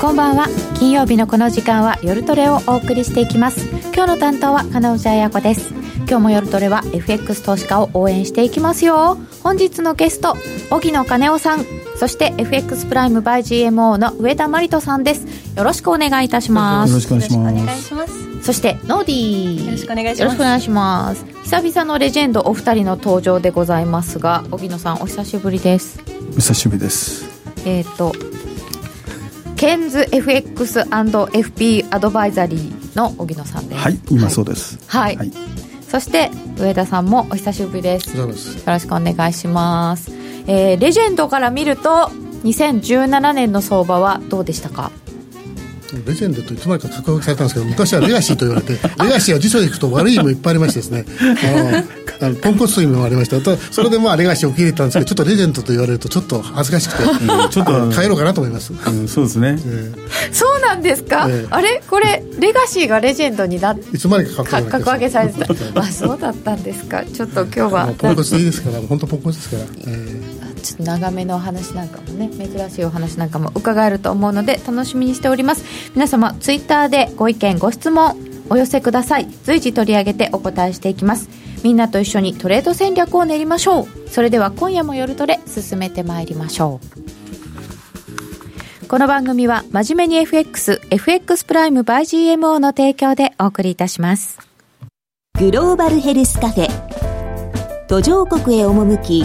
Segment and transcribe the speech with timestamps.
[0.00, 0.46] こんばんは。
[0.78, 3.68] 金曜日のこの時間は夜トレをお送りしていきます。
[3.94, 5.74] 今日の担当は金内彩子です。
[5.98, 9.18] 今日も夜トレは FX 投資家を応援していきますよ。
[9.42, 10.38] 本日のゲスト
[10.70, 11.66] 荻野金夫さん。
[11.98, 15.26] そして FX プライム by GMO の上田真理人さんです。
[15.54, 16.90] よろしくお願いいたします。
[16.90, 18.42] よろしくお願いします。
[18.42, 19.64] そしてノーディー。
[19.66, 20.20] よろしくお願いします。
[20.22, 21.26] よろしくお願いします。
[21.42, 26.00] 久々のレジェンドお二人の登場でございますが荻野さんお久しぶりです。
[26.32, 27.28] お久しぶりです。
[27.66, 28.14] えっ、ー、と
[29.60, 33.80] ケンズ FX&FP アドバイザリーの荻野さんです。
[33.82, 34.78] はい今そうです。
[34.86, 35.30] はい、はい、
[35.86, 38.16] そして上田さんもお久しぶりです。
[38.16, 40.10] よろしくお願いします。
[40.46, 42.10] えー、レジェンドから見ると
[42.42, 44.90] 2017年の相場はどうでしたか？
[45.96, 48.72] レジェンドといつまでか格上げされたんですけど昔はレガシーと言われて
[49.02, 51.04] レガシーは辞書でいくと悪い意味もいっぱいありましてですね。
[51.42, 53.40] あのあのポンコツという意味もありました。
[53.40, 59.94] たそれでまあレガシーを受け入れたんですけどちょっとレジェンドと言われるとちょっと恥ずかしくて、うん、ちょっと帰ろうかなと思います、うん、そうですね、えー、
[60.32, 61.82] そうなんですか、えー、あれ？
[61.88, 65.80] これレガシーがレジェンドになっていつまでか格上げされてた。
[65.80, 67.02] あそうだったんですか。
[67.04, 67.94] ちょっと今日は。
[67.96, 75.64] ポンコツでいいですから本当ポンコツですから、えーちょっと長めのお話なんかもね珍しいお話なんかも伺えると思うので楽しみにしております。
[75.94, 78.16] 皆様ツイッターでご意見ご質問
[78.48, 79.28] お寄せください。
[79.44, 81.28] 随時取り上げてお答えしていきます。
[81.62, 84.08] みんなと一緒にトレード戦略を練りましょう。
[84.08, 86.86] それでは今夜も夜トレ進めてまいりましょう。
[88.88, 94.38] この番組は真面目に FX、FX プライム by GMO の提供でお送りいたします。
[95.38, 96.68] グローバルヘルスカフェ。
[97.86, 99.24] 途上国へ赴き、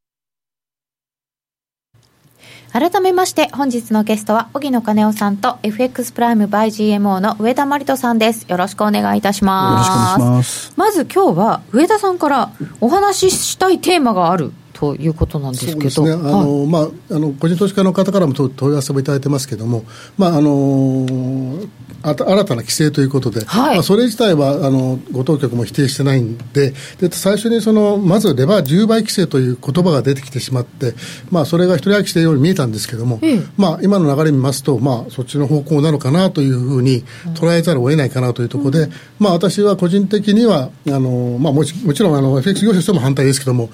[2.73, 8.49] 改めまして本日のゲストは荻野金夫さんと FX プライム by GMO の上田真理人さんです。
[8.49, 9.89] よろしくお願いいたします。
[9.89, 10.73] よろしくお願いします。
[10.77, 19.85] まず今日は上田さんからお話ししたいテーマがあるということなんですけど、ね、あの、はい、まあ、あの個人投資家の方からも問い合わせもいただいてますけれども、
[20.17, 21.05] まああの
[22.03, 30.95] 新たな規制ということで、はい、まあ、それ自体はあのご当局も否定してないんで、で最初にそのまずレバー10倍規制という言葉が出てきてしまって、
[31.29, 37.03] まあ、それが一人歩きしているように見えたんですけれども、うん、まあ、今の流れ見ますと、まあ、そっちの方向なのかなというふうに
[37.35, 43.69] 捉えざるを得ないかなというところで、うん、まあ、私は個人的には、あのまあ、もちもちろんあの FX 業者としても反対ですけれども、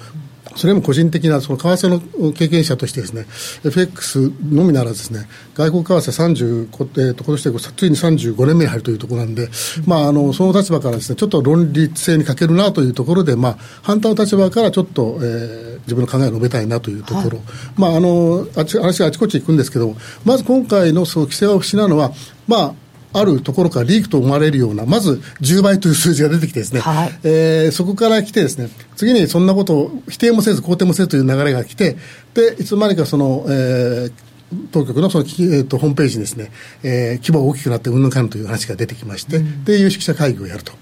[0.58, 3.26] それも個人的なその為替の経験者としてですね、
[3.64, 9.48] FX のみならずですね、外国為替30、えー、と今年でついに35年目に入るというところなんで、
[9.86, 22.12] まあ、あのその立場からですね、ちょっと論理性に欠けるなというところで、まあ、反対の立場からちょっと、えー、自分の考えを述べたいなというところ、はい、まあ、あのあち話があちこち行くんですけど、まず今回のその規制を失うのは、
[22.48, 22.74] まあ、
[23.12, 31.96] あるところからリークと思われるような、まず10倍という数字が出てきてですね、はい、えー、そこから来てですね、次にそんなことを否定もせず肯定もせずという流れが来て、
[32.34, 34.12] で、いつまでかその、えー、
[34.72, 36.50] 当局のその、えーと、ホームページにですね、
[36.82, 40.72] えー、規模が大きくなってうんぬんかんという話が出てきまして、うん、で、有識者会議をやると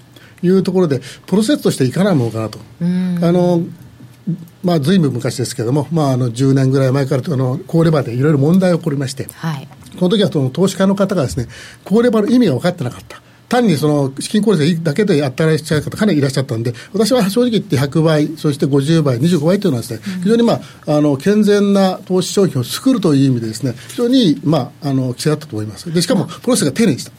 [0.43, 2.59] いうところで、プロセスとしていかないものかなと。
[2.81, 3.63] あの
[4.65, 11.49] まあ、ずいぶん昔ですけれども、まあ、あの10年ぐらい前からあの高レバーでいろいろ問題が起こりまして、はい、この時はその投資家の方がですね、
[11.85, 13.21] 高レバーの意味が分かってなかった。
[13.49, 25.93] 単にその資金効率だけでやったらっしゃる方、かなりいらっしゃったんで、私は正直言って100倍、そして50倍、25倍というのはですね、非常に、まあ、あの健全な投資商品を作るという意味でですね、非常に、まあ、あの規制だったと思います。
[25.93, 27.13] でしかも、プロセスが丁寧でした。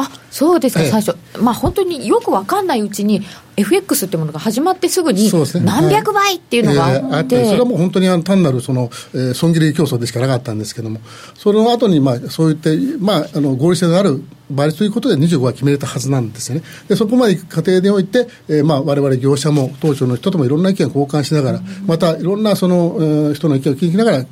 [0.00, 3.22] あそうですか、最初、まあ、本当によく分かんないうちに、
[3.56, 5.30] FX っていうものが始まってすぐに、
[5.62, 11.00] 何百倍っていうのがあって、それはもう本当に単なるその、えー、損切り競争でしかなかったんですけれども、
[11.34, 16.62] その後にまあそういって、まあ、あの合理性のある倍率ということで25は決めれたはずなんですよね。
[16.88, 24.24] でそこまで過程において、えー、まあ我々業者も当庁の人ともいろんな意見を交換しながら、またいろんなその、えー、人の意見を聞きながら、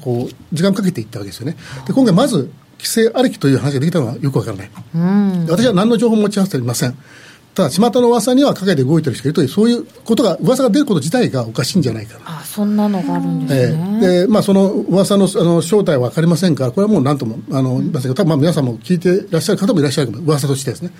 [0.00, 1.56] こう時間かけていったわけですよね。
[1.86, 2.50] で今回まず
[2.82, 6.98] 規制ありきという話ができたのはよくわからない、うん、私は何の情報も持ち合わせていません。
[7.54, 12.38] ただ、巷の噂には陰で動いてる人がいるという、そういうことが、噂が出ること自体がおかしいんじゃないかな。
[12.38, 13.78] あそんなのがあるんですね。
[14.02, 20.92] えー、で、まあ、その噂のあの正体は分かりませんから、これはもうなんとも、あの、言いませんけど、多分まあ皆さんも聞いていらっしゃる方もいらっしゃる噂としてですね。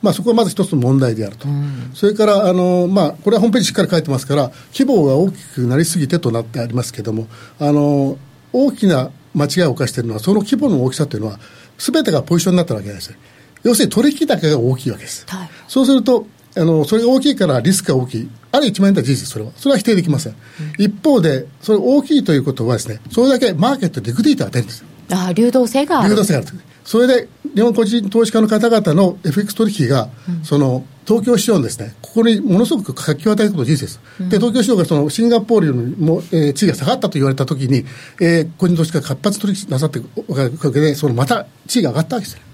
[0.00, 7.26] まあ、そこはまず一つの問題であると、うん、それからあの、まあ、これはホームページしっかり書いてますから、規模が大きくなりすぎてとなってありますけれども、
[7.58, 8.16] あの
[8.52, 11.38] 大きな間違いを犯しているのは、その規模の大きさというのは、
[11.78, 13.14] すべてがポジションになったわけです。
[13.62, 15.24] 要するに取引高が大きいわけです。
[15.28, 24.84] はい、そうするとあのそれが大きいからリスクが大きい、ある一万円とは事実、それは、それは否定できません、うん、一方で、それ大きいということはです、ね、それだけマーケットでリクディートが出るんです。
[25.10, 26.10] あ流動性がある。
[26.10, 26.48] 流動性がある。
[26.84, 34.00] それで、日本個人投資家の方々の FX 取引が、うん、その、東京市場のですね、ここにものすごく活気を与えること事実です。
[34.20, 37.84] うん、で、東京市場がそのシンガポールよりも、えー、地位が下がったと言われたときに、
[38.20, 42.45] えー、個人投資家が活発取引なさっていくおかげで、そのまた地位が上がったわけです。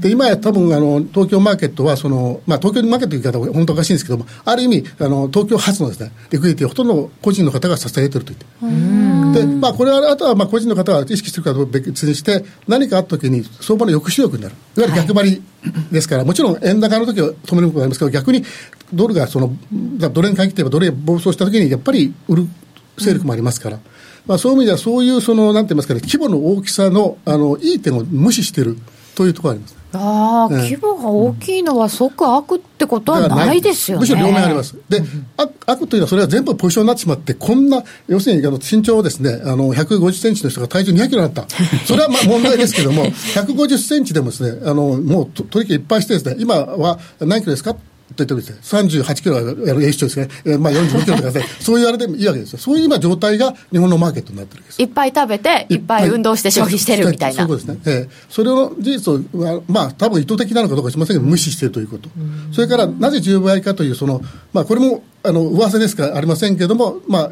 [0.00, 9.40] で今や多分あの東京マーケットはその、まあ、東京マーケットという言い方は本当おかしいんですけどもある意味あの東京発のです、ね、リクイティをほとんど個人の方が支えていると言って。
[9.40, 14.54] で、まあ、これはあとはまあ個人の方が意識しているか別にして何かあった時に相場の抑止力になる。
[14.76, 15.42] いわゆる逆張り
[15.90, 18.44] ですから、はい、もちろん円高の時は止めることがありますけど逆に
[18.92, 22.48] ドルがそのドルに限って言えばドルへ暴走した時にやっぱり売る
[22.96, 23.76] 勢力もありますから。
[23.76, 23.82] うん
[24.28, 28.76] まあ、そういう意味では、そういうその、なんて言いますかね、規模の大きさのあのいい点を無視している
[29.18, 29.76] というところがあります。
[29.94, 34.00] ああ、規模が大きいのは即悪ってことはないですよね。
[34.02, 34.76] むしろ両面あります。
[34.88, 35.02] で、
[35.36, 41.46] 悪悪というのはそれは全部ポジションになってしまって、こんな、要するにあの身長ですね、あの、150センチの人が体重200キロになった。
[41.86, 47.74] それはまあ問題ですけども、150センチでもですね、あの、もう取引いっぱいしてですね、今は何キロですか？
[48.14, 52.58] と言ってもですね、38キロやる A 市長ですね、えー、まあ45キロとかね、 そういうあれでもいいわけですよ。
[52.58, 54.82] そういう今状態が日本のマーケットになってるわけです。
[54.82, 57.46] いっぱい食べて、いっぱい運動して消費してるみたいな。
[57.46, 57.78] そうですね。
[57.84, 62.08] えー、それを事実を、まあ多分意図的なのかどうかしませんけど、無視しているということ。
[62.52, 64.22] それから、なぜ10倍かという、その、
[64.52, 67.30] まあこれも、あの、噂ですからありませんけれども、まあ、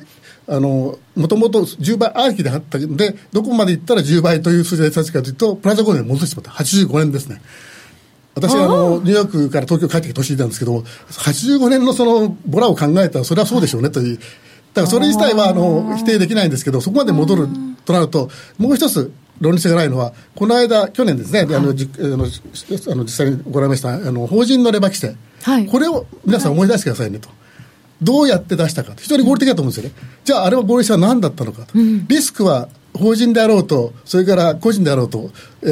[0.49, 6.51] あの、もともと10倍ありきであったんで、どこまでいったら10倍という数字が立つかというと、プラザ5年戻してしまった。
[6.53, 7.41] 85年ですね。
[8.37, 17.49] 私はあのニューヨークから東京帰ってきて年なんですけど、85年のそのボラを考えたら、それはそうでしょうねという、だからそれ自体はあの否定できないんですけど、そこまで戻る
[17.87, 18.29] となると、
[18.59, 19.11] もう一つ、
[19.41, 22.19] 論理性がないのは、この間、去年ですね、あのじあのあ
[22.95, 27.31] の実際に行われましたあの法人のレバ規制、はい、これを皆さん思い出してくださいねと。
[28.03, 29.97] どうやって出したか、非常に合理的だと思うんですよね。
[30.25, 31.73] じゃあ、あれは合理性は何だったのかと。
[31.75, 35.31] リスクは法人であろうと、それから個人であろうと、
[35.63, 35.67] え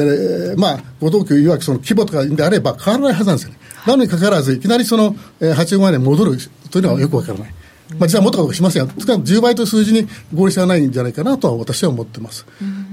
[0.55, 3.59] ー、まあ、ご同居いわくその規模とかであれば変わらないはずなんですよね。
[3.85, 6.37] なのにかかわらず、いきなりその、えー、85万円に戻る
[6.71, 7.53] というのはよくわからない。
[7.99, 12.45] まあ、実はもっとかしませんが、少なくとも10倍という数字に合理性はないんじゃないかなとは私は思ってます。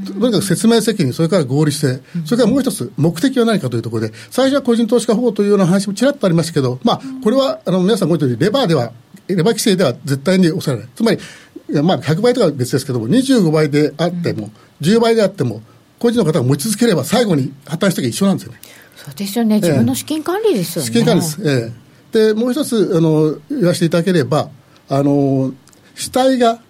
[0.07, 8.93] とにかく説明責任、それから合理性、それからもう一つ、目的は何かというところで、最初は個人投資家法というような話もちらっとありましたけど、まあ、これはあの皆さんご存知レバーでは、
[9.29, 10.95] レバー規制では絶対に抑えられない。
[10.95, 11.19] つまり、
[11.81, 15.63] まあ、100倍とかは別ですけども、25倍であっても、10倍であっても、
[15.99, 18.59] 個人の方が持ち続ければ、最後に破綻した時一緒なんですよね。
[18.97, 20.87] そうですよね、自分の資金管理ですよね。
[20.87, 21.41] 資金管理です。
[21.45, 21.73] え
[22.19, 22.35] え。
[22.35, 24.51] で、もう一つあの言わせていただければ、
[24.89, 25.55] あの
[25.95, 26.61] 主体が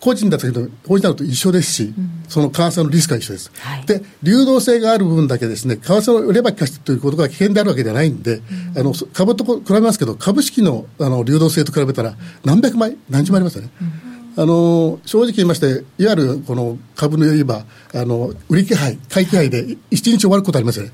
[0.00, 12.14] 個人だったけど、法人だと一緒ですし、うん、その為替のリスクは一緒です、はい、で、流動性がある分だけですね、為替を売れば利かしてということが危険であるわけではないんで、うん、あの株と比べますけど、株式のあの流動性と比べたら、
[12.44, 13.70] 何百倍、何十倍ありますよね。
[13.80, 14.09] うん
[14.40, 20.92] あの正直言いまして、いわゆるこの株の言えば、あの売り気配、買い気配で一日終わることありますよね。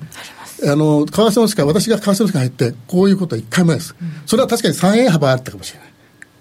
[0.65, 3.95] あの為替の世界、私が為替の世界入って、こういうことは一回もないです。
[4.03, 5.89] うん、それは確かに3円幅あったかもしれない。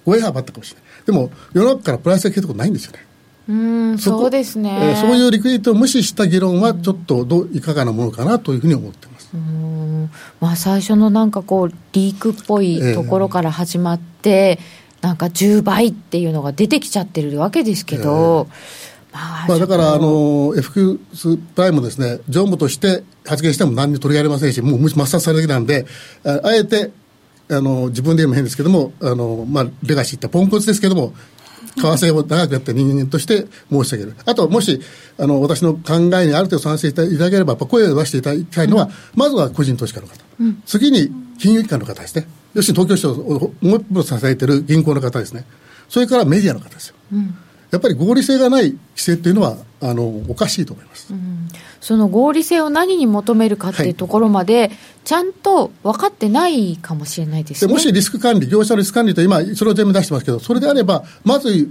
[0.07, 1.05] 5円幅あったかもしれない。
[1.05, 3.05] でも、世の中からプライスが消えたことないんですよね。
[3.49, 9.29] うんそうですね、えー、そういうリクイディティを無視した議論は、ちょっとどういかがなものかなというふうに思ってます。
[9.31, 10.09] うん
[10.41, 18.47] まあ、最初のなんかこう、リークっぽいところから始まって、えーなんか10倍っていうのが出てきちゃってるわけですけど、
[19.13, 25.85] まあ、だからあの FX プライムですね、常務として発言しても何に取り上げませんし、もう抹殺されるだけなんで、
[26.25, 26.91] ああえて
[27.51, 31.13] あの自分で言うのも変ですけども、あのまあ、レガシーってポンコツですけども、
[31.75, 34.15] 為替を長くやった人間として申し上げる。
[34.25, 34.81] あと、もし、
[35.19, 40.15] あの、私の考えにある程度賛成いただければ、声を出していただきたいのは、うん、まずは個人投資家の方。
[40.39, 42.27] うん、次に、金融機関の方ですね。
[42.55, 45.45] 要するに東京市をもう一歩支えている銀行の方ですね。
[45.87, 46.95] それからメディアの方ですよ。
[47.13, 47.35] うん。
[47.71, 51.47] やっぱり合理性がない規制っていうのはあのおかしいと思います、うん、
[51.81, 54.71] その合理性を何に求めるかっていうところまで、はい、
[55.03, 57.73] ちゃんと分かってないかもしれないですね。
[57.73, 61.69] もしリスク管理、業者のリスク管理と今、それを全面出してますけど、それであれば、まず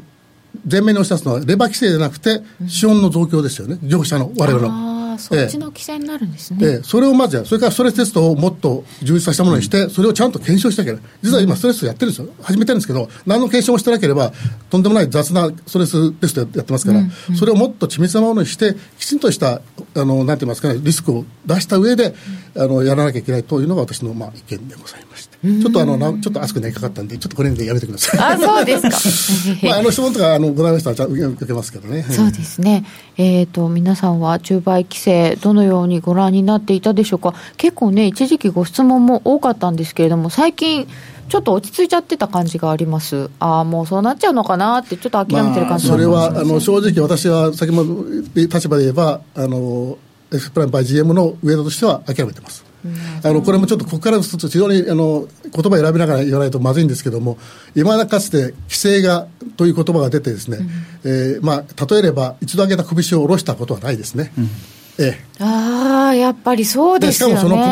[0.70, 5.03] 前面に押し出すのは、レバー規制じゃなくて、資本の増強ですよね、業者の、われわれの。
[5.14, 11.10] あそっちの規制になるんですね、ええ、それをまずやそれからストレステストをもっと充実させたものにして、それをちゃんと検証しなきゃいけない。
[11.22, 12.28] 実は今ストレスやってるんですよ。
[12.42, 14.32] 始めてるんですけど何の検証もしてなければ
[14.70, 19.60] とんでもない雑なストレステストやってますから、うんうん、それをもっと緻密なものにしてきちんとした
[19.96, 22.14] あのなんて言いますかねリスクを出した上で、
[22.56, 28.34] うん、あのやらなきゃいけないというのが私の、まあ、意見でございますちょっとあのちょっと熱くなりかかったんで、ちょっとこれでやめてください。
[28.34, 29.68] あ、そうですか。
[29.68, 32.04] まああの質問とかあのございましたら受けますけどね。
[32.08, 32.84] そうですね。
[33.18, 37.34] えっ、ー、と皆さんは中売規制どのようにご覧になっていたでしょうか。
[37.58, 40.86] 結構ね一時期ご質問も多かったんですけれども、最近。
[41.26, 49.96] ちょっと落ち着いちゃってた感じがあります、ああ、もうそうなっちゃうのかなって、ちょっと諦めてる感じ、まあ、それはあの正直、私は先ほど立場で言えば、あの
[50.32, 52.73] エスプランバイ GM の上田としては諦めてます。
[53.22, 57.38] あのこれもちょっとここから非常にあの言葉選びながら言わないとまずいんですけども、
[57.74, 59.26] 今だかつて規制が
[59.56, 60.68] という言葉が出て、ですね、うん、
[61.04, 64.32] えー、まあ、例えれば、一度上げた拳を下ろしたことはないですね。
[64.38, 64.48] うん
[64.96, 67.34] ええ、ああ、やっぱりそうですよね。
[67.34, 67.64] しかもその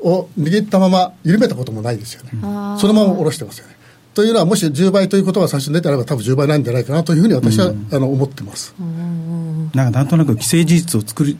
[0.00, 2.30] 拳をを握ったまま緩めたこともないですよね。
[2.32, 3.76] そのまま下ろしてますよね。
[4.14, 8.74] というのは、もし10倍ということが最初に出てあれば、多分10倍なんじゃないかなというふうに私は、うん、あの思ってます。
[9.72, 11.38] なんかなんとなく既成事実を作り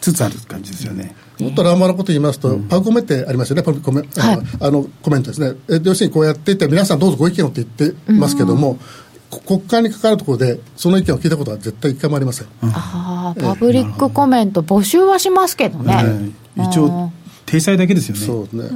[0.00, 1.16] つつある感じですよね。
[1.40, 4.08] もっと乱暴なこと言いますと、うん、パウコメってありますよね、パウコメ、はい、
[4.60, 8.78] あのコメントですね、え要するにこうやっていって、皆さんどうぞご意見をって言ってますけども、
[9.32, 16.32] うん、国会に関わるところで、その意見を聞いたことは絶対一回もありません、うん、あパブリックコメント、募集はしますけどね。
[16.56, 17.10] 一応
[17.46, 18.20] 体裁だけですよね。
[18.20, 18.70] そうね。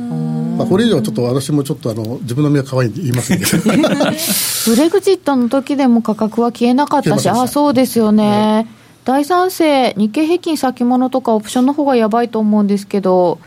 [0.56, 3.62] まあこれ以上はちょっと私もちょっとあの自分の身は可愛いんで言いませんけど。
[3.62, 8.66] ブレグジットの時でも価格は消えなかったし、ああそうですよね。
[9.08, 13.38] 大賛成、日経平均先物とかオプションの方がやばいと思うんですけど、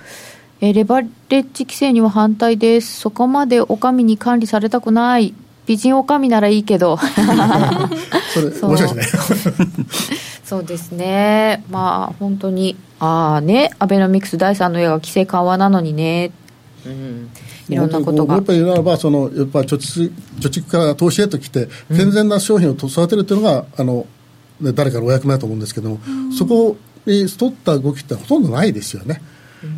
[0.59, 2.99] えレバレッジ規制には反対です。
[2.99, 5.35] そこまでお上に管理されたくない。
[5.67, 6.97] 美人お上ならいいけど。
[8.33, 9.67] それ、面白いですね。
[10.43, 11.63] そうですね。
[11.69, 16.31] まあ、本当に、ああね、アベノミクス第3の矢が規制緩和なのにね。
[16.87, 17.29] うん、
[17.69, 18.33] いろんなことが。
[18.33, 24.07] やっぱりならば、その、やっぱ貯蓄、貯蓄から投資へと来て、健全な商品を育てるというのが、あの、
[24.73, 25.99] 誰かのお役目だと思うんですけども、
[26.37, 29.21] そこに取った動きってほとんどないですよね。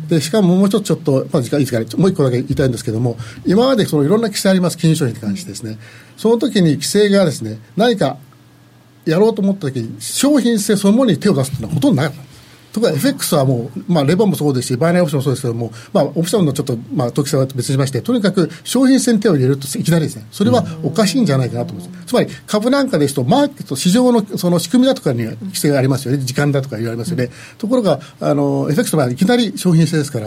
[0.08, 5.78] でしかももうちょっとちょっと、まあ、時間いいですかね、もう一個だけ言いたいんですけども、今までそのいろんな規制あります、金融商品に関してですね、
[6.16, 8.16] その時に規制がですね、何か
[9.04, 12.33] やろうと思った時に、商品性そのものに手を出すというのはほとんどなかった。
[12.74, 22.06] ところが FX はもう、まあ、レバーもそうですし、バイナリーオプションもそうですけども、まあ、オプションのちょっと、まあ、特性は別にしまして、とにかく商品線手を入れるといきなりですね、それはおかしいんじゃないかなと思います。
[22.06, 27.30] つまり、株なんかですと、マーケット、市場のその仕組みだとかには規制がありますよね、時間だとか言われますよね。
[27.58, 30.26] ところが、あの、FX の場合いきなり商品性ですから、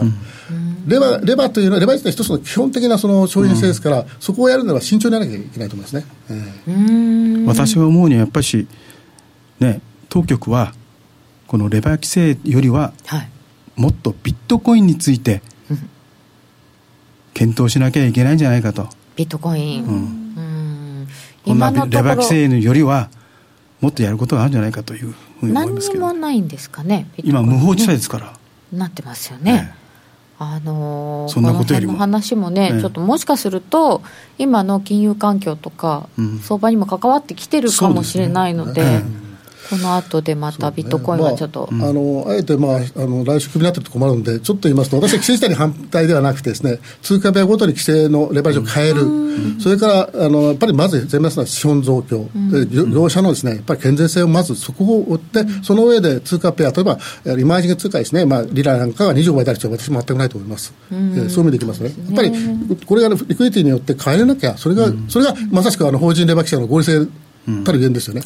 [0.86, 6.06] レバー、レバーというのは、レバー自体一つの基本的なその商品性ですから、そこをやるなら慎重にやらなきゃいけないと思いますね。
[6.30, 8.66] えー、私は思うには、やっぱし、
[9.60, 10.72] ね、当局は、
[11.48, 12.92] このレバー規制よりは、
[13.74, 15.40] もっとビットコインについて
[17.32, 18.88] 検討しなきゃいけないんじゃないかと。
[19.16, 21.08] ビットコイン、うん、うん。
[21.44, 23.08] こんなレバー規制よりは
[23.80, 26.00] もっとやることがあるんじゃないかというふうに思いますけど。
[26.04, 28.34] 何にもないんですかね今無法地帯ですから、
[28.70, 29.74] なってますよね、ね。
[30.38, 31.96] あのー、そんなことよりも。
[31.96, 32.80] 話もね、ね。
[32.82, 34.02] ちょっともしかすると
[34.36, 39.27] 今の金融環境とか、うん、相場にも関わってきてるかもしれないので、ね
[39.70, 49.02] この後でまたビットコインはちょっと、ねまあ、あのあえて、まあ、あの来週クビになってると困るんで、ちょっと言いますと、私は規制自体に反対ではなくてです、ね、通貨ペアごとに規制のレバレッジを変える、
[49.60, 56.98] それからあのやっぱりまず前面の資本増強、で業者のです、ね、やっぱり健全性をまずそこを追って、その上で通貨ペア、例えば
[57.38, 61.92] イマージング通貨ですね、まあ、リラなんかが25倍である必要は私も全くないと思います、うえそういう意味でいきますね。
[62.06, 62.32] やっぱり
[62.86, 67.06] これが、リクイディティによって変えれなきゃ、それが、それがまさしくあの法人レバー規制の合理性
[67.64, 68.22] たる言ですよね。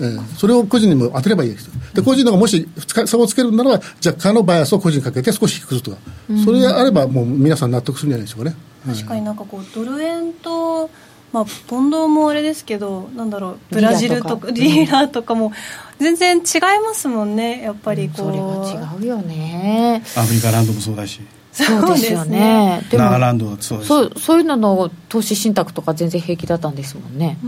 [0.00, 2.68] えー、それを個人にも当てればいいですで個人のがもし
[3.06, 5.98] 差をつけるならば若干のバイアスを個人にかけて少し低くするとか、
[6.44, 8.56] それがあればもう皆さん納得するんじゃないでしょうかね。
[8.86, 10.90] 確かになんかこうドル円と
[11.32, 15.52] まあ、ポンドもあれですけどなんだろうブラジルとかリーラーとかも
[15.98, 16.42] 全然違い
[16.82, 18.32] ますもんねやっぱりこう、うん、
[18.64, 20.02] それは違うよね。
[20.16, 21.20] アフリカランドもそうだし
[21.64, 22.82] そうですよね。
[22.90, 27.38] でもナーランドそうそうそういうのの投資信託とか全然平気だったんですもんね。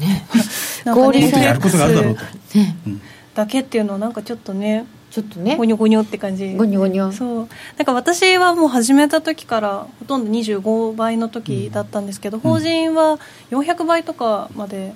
[0.00, 0.26] ね。
[0.84, 2.22] 合理性やることがあるだろうと。
[2.58, 2.76] ね。
[3.34, 4.86] だけっていうのはなんかちょっとね。
[5.12, 5.56] ちょっとね。
[5.56, 6.54] ゴニョゴニョって感じ。
[6.54, 7.12] ゴニョゴニョ。
[7.12, 7.48] そう。
[7.76, 13.20] なんか私はもう始めた時からほとんど25倍の時だったんですけど、うん、法人は
[13.52, 14.92] 400倍とかまで。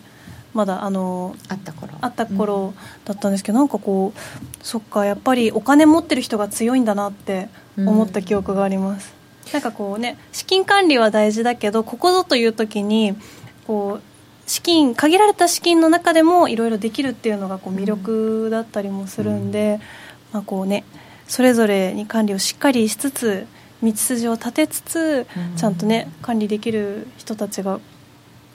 [0.59, 1.93] まだあのあった頃。
[2.01, 2.75] あった頃
[3.05, 4.21] だったんですけど、うん、なんかこう
[4.61, 9.15] そっかやっぱりお金持ってる人が強いんだなって思った記憶があります、
[9.47, 13.15] うん、なんかこうね資金管理は大事だけどここぞという時に
[13.69, 19.79] こう資金限られた資金の中でもいろいろできるっていうのがこう魅力だったりもするんで、
[20.33, 20.85] まあこうね、
[21.29, 23.47] それぞれに管理をしっかりしつつ
[23.83, 27.79] 道筋を立てつつ、ちゃんとね管理できる人たちが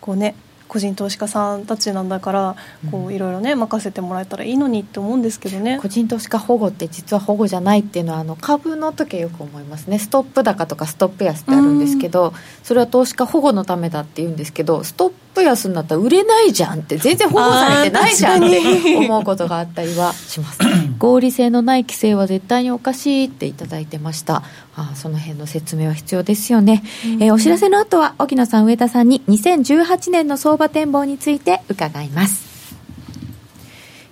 [0.01, 0.35] こうね
[0.73, 2.55] 個人投資家さんたちなんだから
[2.89, 5.77] こういろいろね任せてもらえたらいいのにって思うんですけどね。
[5.79, 9.99] 個人投資家保護って実は保護じゃないっていうのはあの株の時はよく思いますね。
[9.99, 20.59] ストップ高とかストップ安ってあるんですけどそれは投資家保護のためだって言うんですけどストップ安になったら売れないじゃんって全然保護されてないじゃんって思うことがあったりはします。
[20.97, 24.43] 合理性のない規制は絶対におかしいっていただいてました。
[24.75, 26.81] あその辺の説明は必要ですよね、
[27.19, 32.53] えー、お知らせの後は沖野さん上田さんに2018年の相場展望について伺います。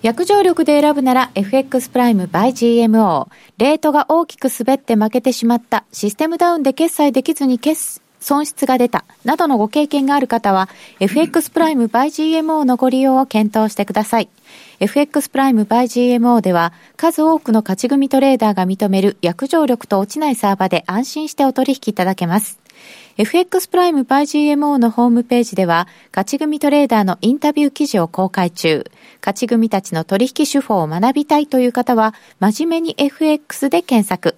[0.01, 2.49] 約定力で選ぶなら FX プライム by
[2.87, 3.27] GMO
[3.59, 5.85] レートが大きく滑って負けてしまった。
[5.91, 10.69] システムダウンで決済できずに決損失が出たなどのご経験がある方は
[11.01, 12.05] FX プライム by
[12.39, 14.29] GMO のご利用を検討してください
[14.79, 22.61] FX プライム by GMO では数多くの勝ち組トレーダーが認める約定力と落ちないサーバで安心してお取引いただけます。
[23.17, 28.89] FX プライム by GMO のホームページでは、勝ち組トレーダーのインタビュー記事を公開中。
[29.19, 34.37] 勝ち組たちの取引手法を学びたいという方は、真面目に FX で検索。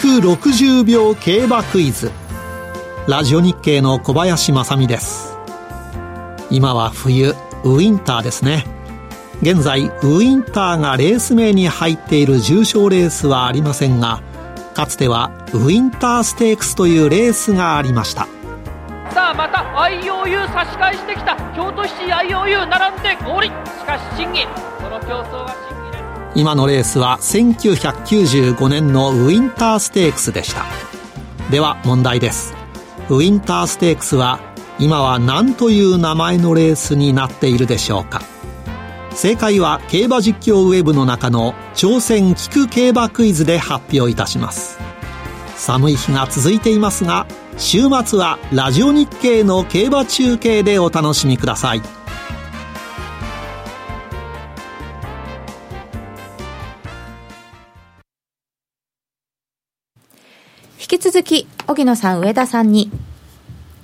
[0.00, 2.10] 聞く60秒競馬クイズ。
[3.06, 5.36] ラジオ日経の小林正美です。
[6.50, 8.64] 今は冬ウィンターですね。
[9.42, 14.22] 現在ウィンターがレース名に入っている重賞レースはありませんが
[14.74, 18.26] かつてはウィンターステークスというレースがありました。
[19.10, 21.36] さあまた IOU 差し返してきた。
[21.54, 23.52] 京都市 IOU 並んで合理し
[23.84, 24.46] かし審議
[24.80, 25.79] この競争は審議
[26.34, 30.64] 今のレースは1995年のウィンターステークスでした。
[31.50, 32.54] では問題です。
[33.08, 34.38] ウィンターステークスは
[34.78, 38.22] 今は何という名前のレースになっているでしょうか。
[39.12, 44.78] 正解は競馬実況ウェブの中の挑戦聞く競馬クイズで発表いたします。
[45.56, 47.26] 寒い日が続いていますが
[47.58, 51.99] 週末はラジオ日経の競馬中継でお楽しみください。
[60.92, 62.90] 引き続き、荻野さん、上田さんに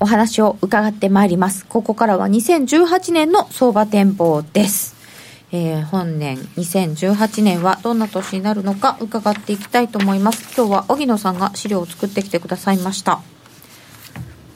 [0.01, 1.65] お話を伺ってまいります。
[1.65, 4.97] ここからは2018年の相場展望です。
[5.53, 10.53] えー、本年2018年はどんな年になるのか伺っていきたいと思います。
[10.57, 13.21] 今日は荻野さんが資料を作ってきてくださいました。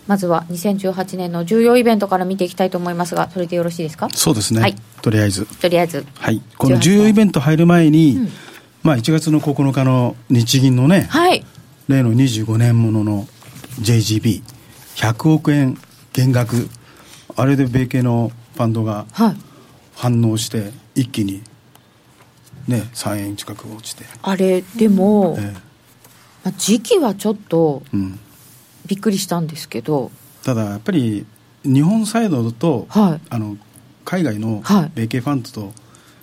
[0.09, 4.09] まずは2018年の重要イベントから見ていきたいと思いますが、それでよろしいですか？
[4.13, 4.61] そうですね。
[4.61, 4.75] はい。
[5.03, 5.47] とりあえず。
[5.47, 6.05] とりあえず。
[6.17, 6.43] はい。
[6.59, 8.29] この重要イベント入る前に、うん、
[8.83, 11.47] まあ1月の9日の日銀のね、はい。
[11.91, 13.27] 例の25年ものの
[13.81, 15.79] JGB100 億円
[16.13, 16.69] 減額。
[17.37, 19.07] あれで米系のファンドが
[19.95, 21.43] 反応して一気に
[22.67, 24.05] ね3円近く落ちて。
[24.23, 25.71] あれでも、ええ。
[26.45, 27.83] まあ、時期はちょっと
[28.87, 30.11] びっくりしたんですけど、
[30.43, 31.27] ただやっぱり
[31.65, 33.57] 日本サイドと、はい、あの
[34.05, 34.63] 海外の
[34.95, 35.73] 米系ファンドと、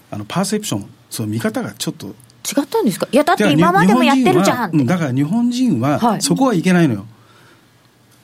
[0.09, 2.15] あのパーセプションその見方がちょっと
[2.47, 3.07] 違ったんですか？
[3.11, 7.07] いやだって今までもやってるじゃんだから日本人はそこはいけないのよ、はい、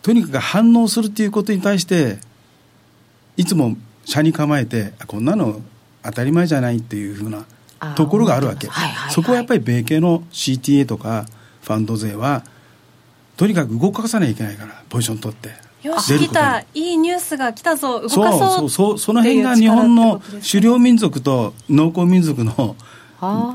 [0.01, 2.19] とにかく反応するっていうことに対して
[3.35, 5.61] いつも車に構えてこんなの
[6.03, 7.45] 当たり前じゃないっていうふうな
[7.95, 11.25] ところがあるわけ、はいはいはい、そこはやっぱり米系の CTA とか
[11.61, 12.43] ファンド税は
[13.35, 15.49] とにかく動かさなきゃいけないからポジション取って
[15.81, 22.75] よし来たいいニュースが来たぞ動かそうそうそうその辺が日本の狩猟民族と農耕民族の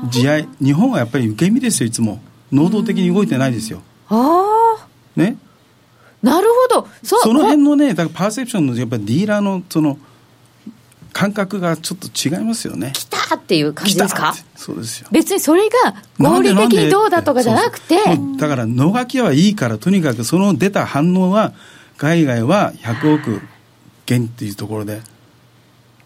[0.09, 2.21] 地合日本はやっぱり受け身ですよいつも。
[2.51, 3.81] 能動的に動いてないですよ。
[4.09, 5.37] ああね？
[6.21, 6.87] なるほど。
[7.03, 9.97] そその辺のねだからパーセプションのやっぱりディーラーのその
[11.13, 12.91] 感覚がちょっと違いますよね。
[12.93, 14.33] 来たっていう感じですか？
[14.55, 15.07] そうですよ。
[15.11, 17.97] 別にそれが合理的にどうだとかじゃなくて。
[18.37, 21.53] だから野書きはいいからとにかくその出た反応は
[21.97, 23.41] 海外は100億
[24.05, 25.01] 元っていうところで。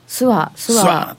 [0.08, 1.16] スワスワ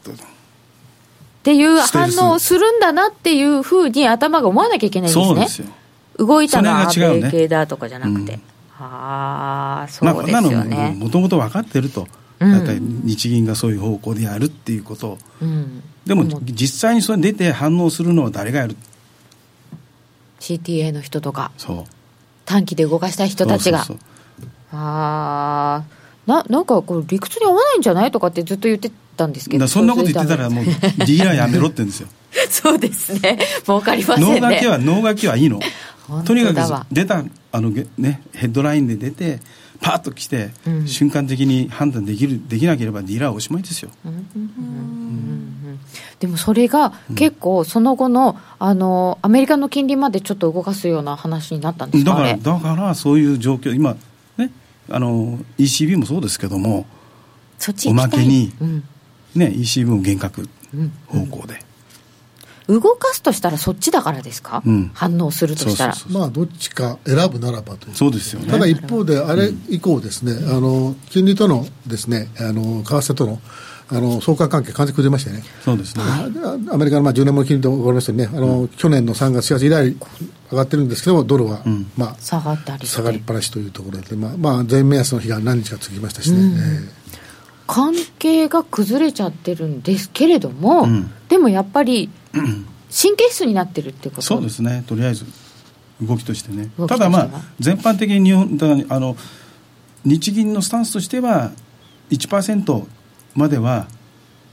[1.45, 5.27] っていう反応をするんだなっていうふうに頭が思わなきゃいけないんですね。
[5.27, 5.69] そうですよ。
[6.17, 8.33] 動いたのは米系だとかじゃなくて。
[8.33, 8.41] うん、
[8.79, 10.97] ああ、そうですよね。
[10.99, 12.09] もともと分かってると。
[12.39, 15.09] だいたい日銀がそういう方向でやるっていうこと。
[15.09, 18.77] を、うん、でも実際にそれ出て反応するのは誰がやる
[20.41, 21.53] ？CTA の人とか。
[21.59, 21.93] そう。
[22.47, 23.85] 短期で動かしたい人たちが。
[23.85, 29.69] そうそうああななんかこう理屈に合わないんじゃないとかってずっと言ってたんですけど。
[29.69, 32.09] そんなこと言ってたらもうディーラーやめろって言うんですよ。
[32.51, 33.39] そうですね。
[33.65, 34.41] 儲かりませんね。
[34.41, 35.61] 脳書きは脳書きはいいの。
[36.25, 39.41] とにかく出たあの、ね、ヘッドラインで出て
[39.81, 40.89] パーッと来て、うん。
[40.89, 43.91] 瞬間的に判断できるできなければディーラーはおしまいですよ、
[46.21, 54.14] でもそれが結構その後のあのアメリカの金利までちょっと動かすような話になったんですかだからだからそういう状況今ね
[54.91, 56.87] あの ECB もそうですけども
[57.87, 58.85] おまけに、うん。
[59.35, 60.93] ね、ECB も厳格うん。
[61.07, 61.61] 方向で、
[62.69, 64.91] 動かすとしたらそっちだからですか、うん。
[64.95, 65.93] 反応するとしたら。
[65.95, 68.51] そうそうまあどっちか選ぶならばというそうですよね。
[68.51, 73.41] ただ一方で、あれ以降ですね、あの金利とのですね、あの為替との
[73.91, 75.45] あの相関関係、完全に崩れましたよね。
[75.65, 76.03] そうですね、
[76.71, 79.95] アメリカのまあ10年もの金利と分かりましたよね、あの去年の3月、4月以来
[80.51, 81.87] 上がってるんですけども、ドルは、ん。
[81.97, 86.39] まあ、下がったり下がりっぱなしというところで、まあ、まあ、全目安の日が何日か続きましたしね。
[86.39, 87.05] えー
[87.67, 91.11] 関係が崩れちゃってるんですけれども、うん。
[91.31, 94.23] でもやっぱり 神経質になってるってこと？
[94.23, 94.85] そうですね。
[94.87, 95.25] とりあえず
[96.03, 96.71] 動きとしてね。
[96.87, 97.29] ただまあ
[97.61, 99.17] 全般的に日本だあの
[100.05, 101.53] 日銀のスタンスとしては
[102.11, 102.87] 1%
[103.35, 103.87] までは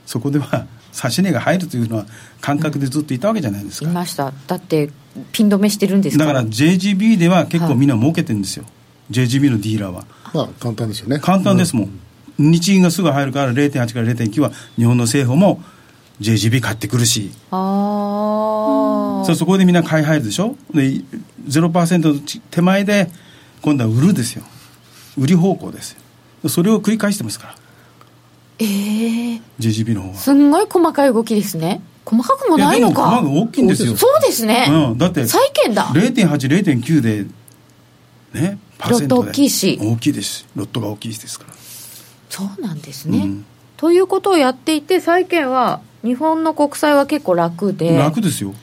[0.06, 2.06] そこでは指値が入るというのは
[2.40, 4.32] 感覚でずっといたわけじゃないですか、いました。
[4.46, 4.90] だって
[5.32, 6.32] ピン止めしてるんですから。
[6.34, 8.64] だから JGB では結構みんな儲けてるんですよ、
[9.10, 10.04] JGB のディーラーは。
[10.34, 11.18] まあ、簡単ですよね。
[11.18, 11.90] 簡単ですもん、
[12.38, 15.62] 日銀がすぐ入るから0.8から0.9は日本の政府も
[16.20, 17.30] JGB 買ってくるし。
[17.50, 20.56] ああそうそこでみんな買い入るでしょ？
[20.74, 21.00] で
[21.46, 23.08] 0%の手前で
[23.60, 24.42] 今度は売るですよ。
[25.16, 25.92] 売り方向です
[26.42, 26.48] よ。
[26.48, 27.54] それを繰り返してますから
[28.58, 30.14] ええ JGB の方は。
[30.14, 31.82] すんごい細かい動きですね。
[32.04, 33.96] 細かくもないのやかでもまあ大きいんですよ。
[33.96, 35.86] そうですね、うん、だって債券だ。
[35.86, 37.26] 0.8、0.9で
[38.38, 39.22] ねパーセントで。
[39.22, 39.78] ロット大きいし。
[39.80, 40.46] 大きいです。
[40.56, 41.54] ロットが大きいですから。
[42.28, 43.44] そうなんですね、うん。
[43.76, 47.96] ということをやっていて債券は日本の国債は結構楽で。
[47.96, 48.54] 楽ですよ。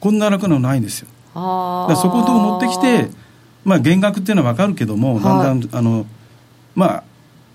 [0.00, 1.08] こんな楽なのないんですよ。
[1.34, 3.10] あだそこのとこ持ってきて
[3.64, 6.06] まあ減額っていうのは分かるけども、だんだんあの
[6.74, 7.04] まあ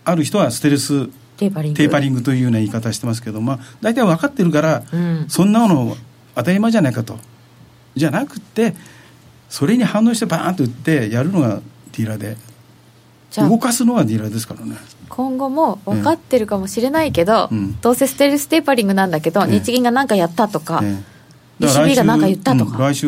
[0.06, 1.10] ある人はステルス
[1.42, 1.78] テーパリング。
[1.78, 5.26] テーパリングというような言い方してますけど、まあ、大体分かってるから、うん。
[5.28, 5.98] そんなの
[6.36, 7.18] 当たり前じゃないかと。
[7.96, 8.76] じゃなくて
[9.50, 11.62] それに反応してバーンと打ってやるのが
[11.94, 12.38] ディーラーで。
[13.38, 14.76] 動かすのがディーラーですからね。
[15.10, 17.80] 今後も分かってるかもしれないけど、うん。
[17.82, 19.60] どうせステルステーパリングなんだけど、ええ。
[19.60, 21.04] 日銀が何かやったとか、ね
[21.60, 22.72] ECB が何か言ったとか。
[22.72, 23.08] うん来週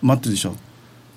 [0.00, 0.54] 待ってるでしょ。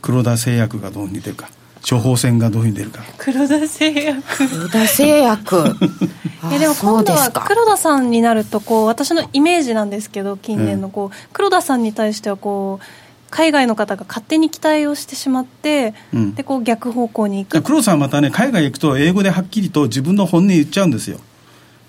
[0.01, 1.49] 黒田製薬がどうに出るか
[1.87, 3.03] 処方箋がどういうふうに出るか。
[3.17, 4.21] 黒田製薬。
[4.37, 5.57] 黒田製薬。
[6.49, 12.85] いやでも今度は黒田さんになるとこう私のイメージなんですけど近年のこう、黒田さんに対してはこう
[13.31, 16.35] 海外の方が勝手に期待をしてしまって、うん。
[16.35, 17.61] でこう逆方向に行く。
[17.61, 21.19] 黒田さんはまたね海外行くと英語ではっきりと自分の本音言っちゃうんですよ。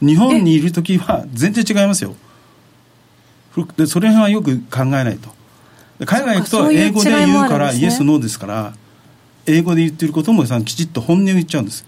[0.01, 2.15] 日本にいる時は全然違いますよ。
[3.51, 5.29] ふでそれ辺はよく考えないと。
[5.99, 8.73] で海外行くと英語で言うからイエスノーですから
[9.47, 11.85] 英語で言ってることもさきちっと本音を言っちゃうんです。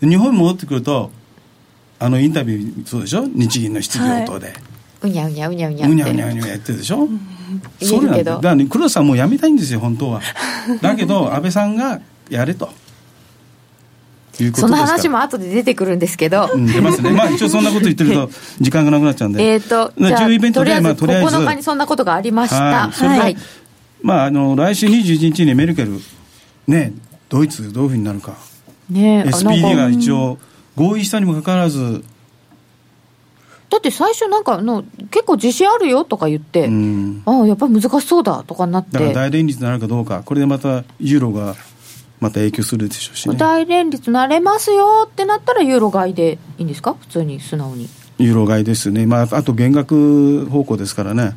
[0.00, 1.10] で日本に戻ってくると
[1.98, 3.26] あのインタビューそうでしょ？
[3.26, 4.52] 日銀の質疑応答で、
[5.02, 7.08] うにゃうにゃうにゃうにゃうにゃうにゃうにゃやってるでしょ、
[7.80, 8.24] 言それなんだ。
[8.24, 10.20] だからね黒田さんもう辞めたいんですよ本当は。
[10.82, 12.70] だけど 安倍さんがやれと。
[14.38, 14.68] いうことですから。
[14.68, 17.10] その話も後で出てくるんですけど、うん、出ますね。
[17.10, 19.42] まあ一応そんなこと言ってると 時間がなくなっちゃうんで。
[19.42, 21.36] えっとじゃイベントでまあとりあえず。
[21.36, 22.90] 9日にそんなことがありました。
[22.90, 23.18] はい。
[23.18, 23.36] はい。
[24.02, 25.98] まああの来週21日にメルケル
[26.66, 26.92] ね
[27.28, 28.36] ドイツどういうふうになるか。
[28.90, 29.88] ね SPD がか。
[29.90, 30.38] 一応
[30.76, 32.04] 合意したにもかかわらず。
[33.68, 37.22] だって最初なんかあの結構自信あるよとか言って、うん。
[37.26, 38.92] ああやっぱり難しそうだとかになって。
[38.92, 40.22] だから大連立になるかどうか。
[40.24, 41.56] これでまたユーロが
[42.20, 43.36] また影響するでしょうしね。
[43.36, 46.94] 大連立なれますよってなったらユーロ買いでいいんですか？
[46.94, 47.88] 普通に素直に。
[48.18, 49.04] ユーロ買いですね。
[49.04, 51.32] まああと減額方向ですからね。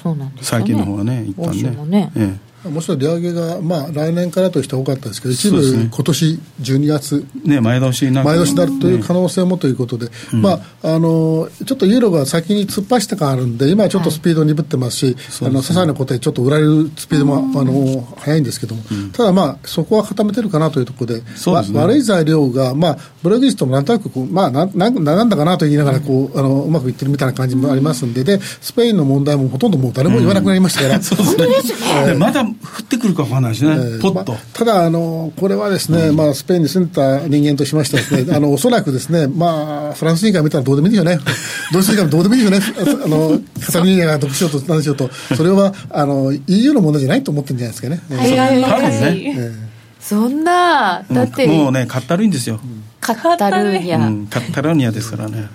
[0.00, 0.64] そうなんですよね。
[0.66, 2.00] 債券の方はね一旦欧州もね。
[2.00, 8.26] ねえもちろん利上げが、まあ、来年からという人は多かったですけど、一部、今年12月、えね前倒しになる。
[8.26, 21.78] 前倒しになるという可能性もということで、まあ、あのちょっとユーロが先に突っ走った感あるんで、今はちょっとスピード鈍ってますし、あの些細なことでちょっと売られるスピードも、あの速いんですけども、ただ、まあ、そこは固めてるかなというところで、そうですね。
[21.78, 31.00] わ悪い材料が、まあ、ブレグジットもなんとなくこう、まあ、なんなんなんだかなと言いながらこう、あのうまくいってるみたいな感じもありますんで、でスペインの問題もほとんどもう誰も言わなくなりましたから。
[31.02, 32.06] そうですね。
[32.06, 41.18] でまだ降ってくるか分からないしね、えー、ポッと、まただあの、これはですね、うん、まあ、スペインに住んだ人間としましてですね、 あのおそらくですね、まあ、フランス人から見たらどうでもいいでしょうね、
[41.72, 48.00] ドイツ人からどうでもいいでしょうね、あのカタルーニャが得しようと、なんでしょうと、それはあの EU の問題じゃないと思ってるんじゃないですかね。
[48.10, 52.58] はいはいはい、ね、えーそんな、だって、もうね、カッタルインですよ。
[53.00, 55.48] カッタルーニャ、うん、カッタルーニャですからね。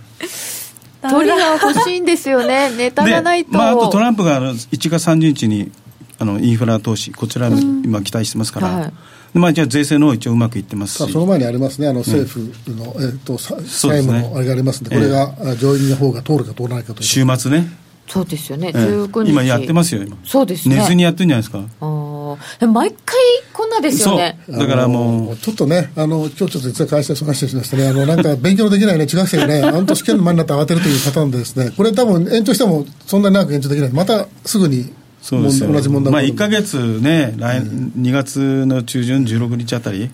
[1.02, 3.52] 鳥が欲しいんですよね、ネタがないと。
[3.52, 5.72] まあ、あとトランプが1月30日に
[6.20, 8.92] あのインフラ投資、こちらに今、期待してますから、うんはい、
[9.34, 11.12] まあ、じゃあ税制の方、一応うまくいってますし。
[11.12, 12.40] その前にありますね、あの政府
[12.72, 17.68] の、うん、えーと、債務のあれがありますんで、これが上院の方が通るか通らないかという週末ね。
[18.08, 21.64] そうですよね、19日、今やってますよ、今、そうですね、寝ずにやってるんじゃないですか。
[21.82, 23.18] あ毎回
[23.54, 24.40] こんなですよね。
[24.50, 34.94] だからもう、ちょっとね、あの今日ちょっと実は会社で忙しいしましてね、あのなんか勉強できないね、中学生がね、あんと試験の前になって慌てるというパターンでですね、これ多分延長してもそんなに長く延長できない、またすぐに
[35.28, 40.10] そうです同じ問題まあ1か月ね、来、うん、2月の中旬16日あたり。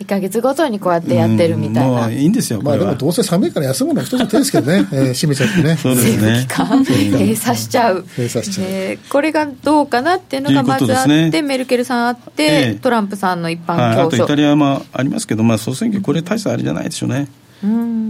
[0.00, 6.46] 1か月ごとにこうやってやってるみたいな、もういいんですよ、まあ、でもどうせ寒いから休むのは一つ手ですけどね、 えー、閉めちゃってね、そうですね。
[6.50, 17.28] 閉鎖しちゃう、閉鎖しちゃう、えー、これがどうかなっていうのがまずあって、ね、メルケルさんあって、えー、トランプさんの一般競争、はい、あとイタリアもありますけど、まあ、総選挙、これ、大したあれじゃないでしょうね。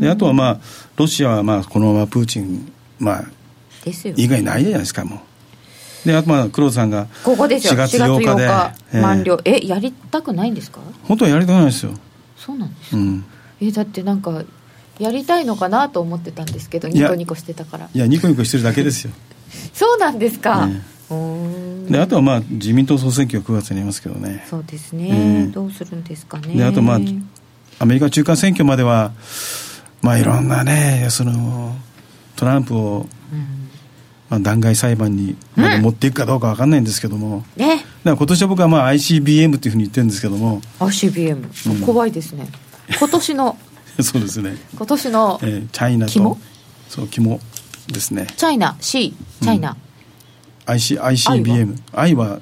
[0.00, 0.58] であとは、まあ、
[0.96, 3.24] ロシアはまあこのままプーチン、まあ、
[4.16, 5.18] 以外ないじゃないですか、もう。
[6.06, 8.34] であとまあ黒田さんが4月8日
[8.92, 9.40] で満了。
[9.44, 10.80] ええやりたくないんですか？
[11.02, 11.92] 本当はやりたくないですよ。
[12.36, 13.24] そうなんですか、うん、
[13.60, 14.44] えだってなんか
[14.98, 17.88] やりたいのかなと思ってたんですけどニコニコしてたから。
[17.92, 19.12] いやニコニコしてるだけですよ。
[19.74, 20.82] そうなんですか、ね、
[21.88, 24.46] であとはまあ自民党総選挙は9月にありますけどね。
[24.48, 26.54] そうですね、えー、どうするんですかね。
[26.54, 27.00] であとまあ
[27.78, 29.12] アメリカ中間選挙までは
[30.02, 31.76] まあいろんなねその
[32.36, 33.15] トランプを、うん
[34.28, 40.60] まあ、弾劾裁判に持っていくかどうか分かんないんですけども、うん、ね、だから今年は僕はまあ ICBM というふうに言ってるんですけども。
[40.80, 42.48] ICBM、うん、怖いですね。
[42.98, 43.56] 今年の
[44.02, 44.56] そうですね。
[44.76, 46.12] 今年の、えー、チャイナと。
[46.12, 46.38] 肝？
[46.88, 47.40] そう肝
[47.88, 48.26] ですね。
[48.36, 48.76] チャイナ。
[48.80, 52.40] C チャイナ、うん、IC ICBM 愛は？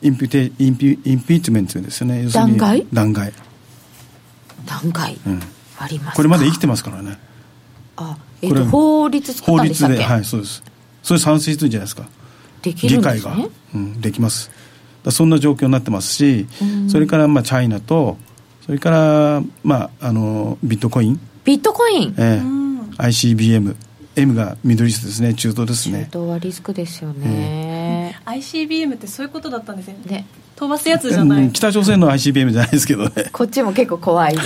[0.00, 2.28] インピテインピインピーチメントですよね。
[2.28, 2.86] 弾劾？
[2.92, 3.32] 弾劾。
[4.64, 5.42] 弾劾、うん、
[5.78, 7.18] ありますこれまで生きてますからね。
[7.96, 9.94] あえーと、法律作ったんでしたっけ？
[9.94, 10.62] 法律ではいそうです。
[11.02, 12.08] それ賛成するんじゃないですか。
[12.62, 13.20] できるんですね。
[13.20, 14.50] 議会が、うん、できます。
[15.10, 16.46] そんな状況になってますし、
[16.88, 18.18] それからまあチャイナと
[18.66, 21.20] それから、まあ、あのビットコイン。
[21.44, 23.74] ビットコイン、ええ、ICBM
[24.16, 25.32] M がミドルイーストですね。
[25.32, 26.08] 中東ですね。
[26.12, 30.26] 中東はリスクですよね、えー、ICBM ってそういうことだったんですよね
[30.58, 33.30] 飛ばすやつじゃない、北朝鮮の ICBM じゃないですけどね。
[33.32, 34.42] こっちも結構怖いま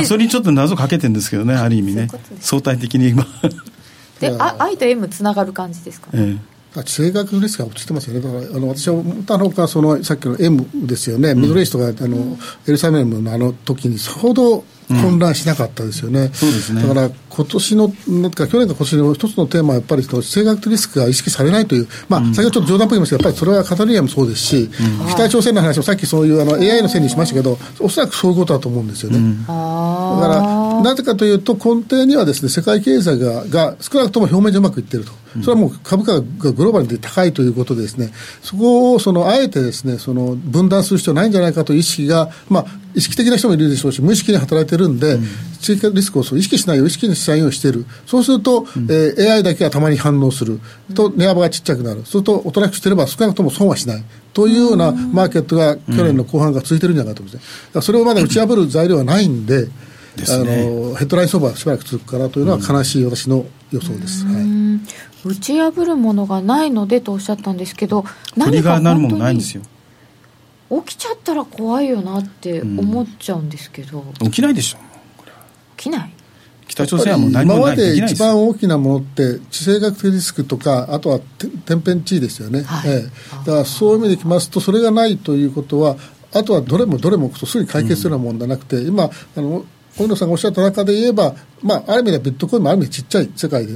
[0.00, 2.08] あ、それにちょっと謎かけてるんですけどねある意味ね。
[2.40, 3.26] 相対的に今。
[4.18, 6.40] であ I と M つながる感じですか、ね、
[6.72, 16.82] 地政学リスクが落ちてますよね、だからあの私は思ったのがその、さっきの M ですよね、うん、ミドルイーストがあの、エルサレムのあの時にさほど混乱しなかったですよね、うん、そうですね。
[16.82, 24.70] だから今年の、なんか去年か今年の一つのテーマはやっぱり地政学リスクが意識されないという、まあ、先ほどちょっと冗談っぽい言いましたけど、やっぱりそれはカタルニアもそうですし、
[25.02, 29.18] うん、北朝鮮の話もさっきそういうあの AI のせいにしましたけど、おそらくそういうことだと思うんですよね。
[29.46, 45.18] だからなぜかというと、根底にはですね世界経済がが少なくとも表面上うまくいっていると、それはもう株価がグローバルで高いということでですね、そこをそのあえてですねその分断する必要ないんじゃないかという意識が、まあ、意識的な人もいるでしょうし、無意識に働いてるんで、
[45.60, 50.60] 地域リスクを意識しないよう意識にしないようにしている、そうすると、うん、えー、AI だけがたまに反応する。
[50.94, 54.04] と、値幅がちっちゃくなる、すると、おとなしくしてれば少なくとも損はしない。
[54.32, 57.34] というようなマーケットが去年の後半が続いてるんじゃないかと思い
[57.72, 59.68] ます、それをまだ打ち破る材料はないんで、
[60.28, 60.44] あの
[60.94, 68.04] ヘッドライン相場はしばらく続くかなというのは悲しい私の予想です、はい、打ち破るものがないのでとおっしゃったんですけど
[68.36, 69.62] 何かなるものないんですよ。
[70.70, 74.78] 起きちゃったら怖いよなって思っちゃうんですけど、起きないでしょ。
[75.76, 76.13] 起きない？
[76.74, 81.20] 北朝鮮はもう何も今まで一番大きなものって地政学的リスクとかあとは
[81.66, 83.02] 天変地異ですよね、はい、ええ、
[83.46, 85.96] だからそういう意味でいきますとそれがないということは
[86.32, 89.64] あとはどれもどれもすぐに解決するようなものではなくて、うん、今あの
[89.96, 93.74] 小野さんがおっしゃった中で言えば、まあ、ある意味ではビットコインもある意味ちっちゃい世界で、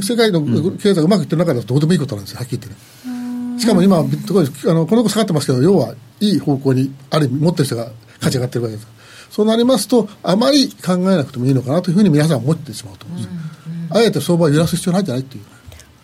[0.00, 0.40] 世界の
[0.78, 3.12] 経済がうまくいってる中ではどうでもいいことなんですよ、はっきり言って
[3.54, 3.60] ね。
[3.60, 8.97] しかも今、ビットコイン、あのこの子下がってますけど、要はいい方向に、ある意味、持ってる人が価値が上がってるわけです。
[9.30, 15.44] そうなりますと、あまり考えなくてもいいのかなというふうに皆さん思ってしまうと思うんです、うんうん、あえて相場を揺らす必要ないんじゃないという。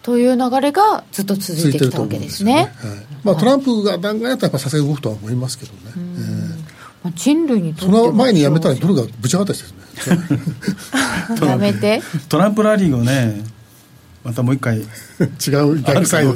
[0.02, 2.74] という流れがずっと続いてきたわけですね。
[2.78, 5.78] すねはい、まあ、トランプが弾劾やったらさすがに動くとは思いますけどね。
[7.04, 10.18] えー、人類にその前にやめたらドルがぶち上がったりですね。
[11.48, 12.02] やめて。
[12.28, 13.42] トランプラリーをね、
[14.24, 16.32] またもう一回 違う逆サイド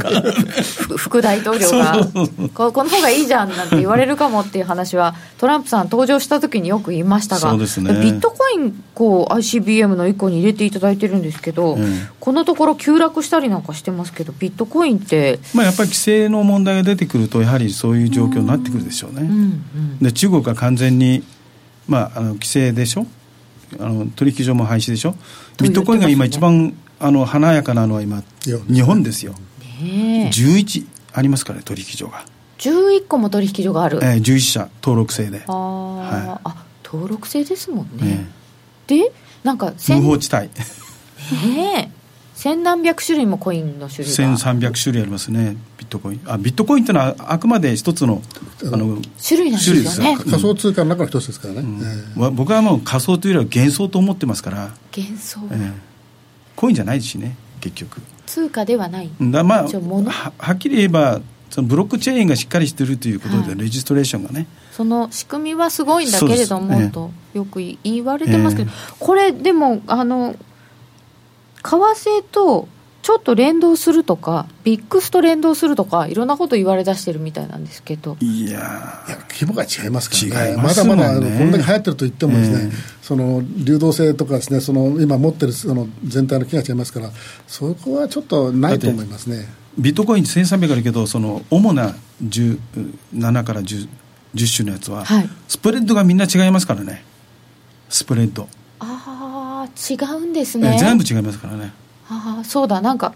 [0.96, 2.06] 副大統領が
[2.52, 21.22] ここの方がいいじゃんなんて言われるかもっていう話はトランプさん登場した時によく言いましたが、ね、ビットコインこう ICBM の1個に入れていただいてるんですけど、うん、このところ急落したりなんかしてますけどビットコインって、まあ、やっぱり規制の問題が出てくるとやはりそういう状況になってくるでしょうね、うんうん、で中国が完全に、
[21.86, 23.06] まあ、あの規制でしょ？
[23.80, 25.14] あの取引所も廃止でしょ？
[25.60, 29.34] ビットコインが今一番あの華やかなのは今日本ですよ、
[29.80, 32.24] ね、11ありますからね取引所が。
[32.58, 35.44] 11個も取引所がある、えー、11社登録制で。
[35.46, 38.26] あ、はい、あ登録制ですもんね、ね
[38.86, 39.12] で
[39.44, 40.48] なんか無法地帯。
[41.46, 41.98] ねえ。
[42.34, 44.38] 千何百種類もコインの種類が。
[44.38, 46.20] 1300種類ありますねビットコイン。
[46.24, 48.22] あビットコインっていうのはあくまで一つの
[48.62, 50.16] あの種類なんですよね。
[50.16, 51.80] 仮想通貨の中の一つですからね、うん。
[51.80, 54.70] えー、僕はもう仮想というよりは幻想と思ってますから。
[54.96, 55.72] 幻想、えー、
[56.58, 58.00] コインじゃないしね結局。
[58.26, 59.10] 通貨ではない。
[59.20, 64.48] だまあははっきり言えばそのブロックチェーンがしっかりしてるということで、はい、レジストレーションがね。
[64.72, 70.34] その仕組みはすごいんだけれども、とよく言われてますけど、えー、これでもあの
[71.62, 72.66] 為替と
[73.08, 78.18] ちょっと連動するとか、ビックスと連動するとか、いろんなこと言われ出してるみたいなんですけど。
[78.20, 87.10] いやいや規模が違いますからね、まだまだこんだけ流行ってると言ってもですね、えー、その流動性とかですね、その今持ってるその全体の規模が違いますから、
[87.46, 89.48] そこはちょっとないと思いますね。
[89.78, 93.88] ビットコイン1300あるけど、その主な17から10、
[94.34, 97.02] 10種のやつは、はい、スプレッドがみんな違いますからね、
[97.88, 98.50] スプレッド。
[98.80, 100.76] ああ、違うんですね。
[100.78, 101.72] 全部違いますからね。
[102.10, 103.14] ああそうだなんか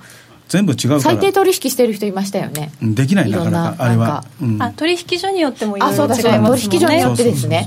[0.48, 1.00] 全部違うから。
[1.00, 2.72] 最低取引してる人いましたよね。
[2.82, 3.84] できないなかなか。
[3.84, 6.48] あれは、うん、あ取引所によってもいろいろ違いますもんね。
[6.50, 7.66] 取引所によってですね、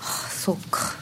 [0.00, 0.96] はあ、そうか。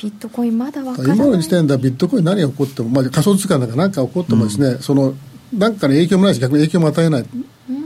[0.00, 1.16] ビットコインまだ分からない。
[1.16, 5.14] 今の時点ではビットコイン何が起こっても、まあ、仮想通貨なんか何か起こってもですね、うん、その
[5.52, 7.26] 何かの影響もないし逆に影響も与えない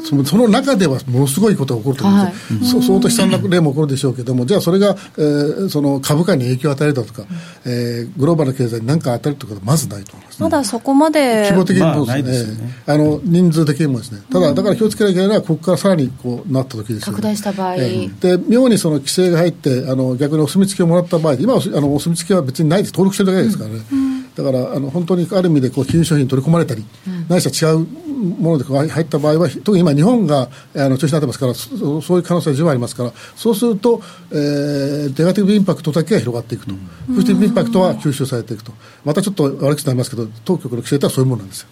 [0.02, 7.24] そのその中ではものすごいことが起こると思うんですよ、はい、そ相当悲惨な例も起こるでしょうけども、じゃあそれが、えー、その株価に影響を与えるだとか、
[7.64, 23.82] えー、グローバル経済に何か与えるということはまずないと思います、ね、まだそこまで規模的にもですね,、まあ、あの人数的にもですね、ただ、だから気をつけなきゃいけないのは、ここからさらにこうなった時ですよ、ね、拡大した場合、えー、で妙にその規制が入ってあの、逆にお墨付きをもらった場合、今はあのお墨付きは別にないです、登録してるだけですからね。
[23.92, 24.16] うん。
[24.36, 34.00] だからあの本当にある意味でこう金融商品に取り込まれたり、うん、ないしは違うもので入った場合は、特に今、日本があの調子になってますからそ、そういう可能性は十分ありますから、そうすると、
[34.30, 36.72] えー、ネガティブインパクトだけが広がっていくと、
[37.08, 38.72] うん、ポジティブインパクトは吸収されていくと、
[39.04, 41.68] またちょっと悪くなりますけど、当局の規制とはそういうものなんですよ。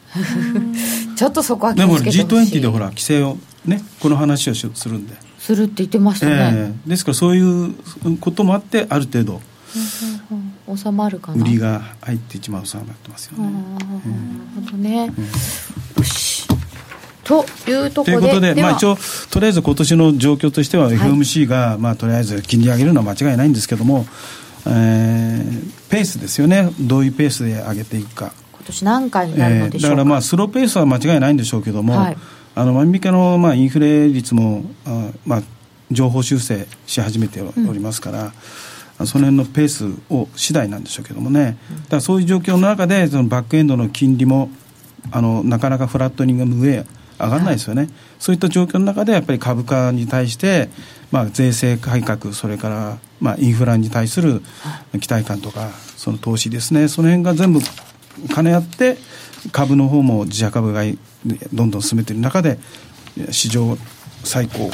[1.17, 2.19] ちょっとそこは気をつけてほしい。
[2.19, 5.15] でも G20 でほら、規制をね、この話をするんで。
[5.39, 6.33] するって言ってましたね。
[6.33, 7.75] えー、ですから、そういう
[8.21, 9.41] こともあって、ある程度。
[10.77, 11.43] 収まるかな。
[11.43, 13.45] 売りが入って一番収まってますよね。
[13.45, 13.87] なる
[14.67, 16.24] ほどね、よし
[17.25, 18.97] というところでということで、まあ、一応、
[19.31, 24.07] とりあえず今年の状況としては、FOMC が、まあ、とりあえず金利上げるのは間違いないんですけども、
[24.67, 28.33] えー、ペースですよね、どういうペースで上げていくか。
[28.53, 32.17] 今年何回になるのでしょうか、えー、だからまあスローペースは間違いないんでしょうけども、はい、
[32.55, 35.43] あのアメリカのまあインフレ率もあ、まあ、
[35.91, 38.25] 情報修正し始めておりますから。
[38.25, 38.33] うん。
[39.07, 44.51] その辺のペースを次第なんでしょうけどもね、だからそういう状況の中で、そのバックエンドの金利も
[45.11, 46.85] あのなかなかフラットニング上
[47.19, 50.69] 上がらないですよね、はい、そういった状況の中で、やっぱり株価に対して、
[51.11, 54.43] まあ、税制改革、それから、まあ、インフラに対する
[55.01, 57.61] 期待感とか、その投資ですね、その辺が全部
[58.35, 58.99] 兼ね合って、
[59.53, 60.99] 株の方も自社株買い
[61.53, 62.59] どんどん進めている中で、
[63.31, 63.79] 史上
[64.25, 64.71] 最高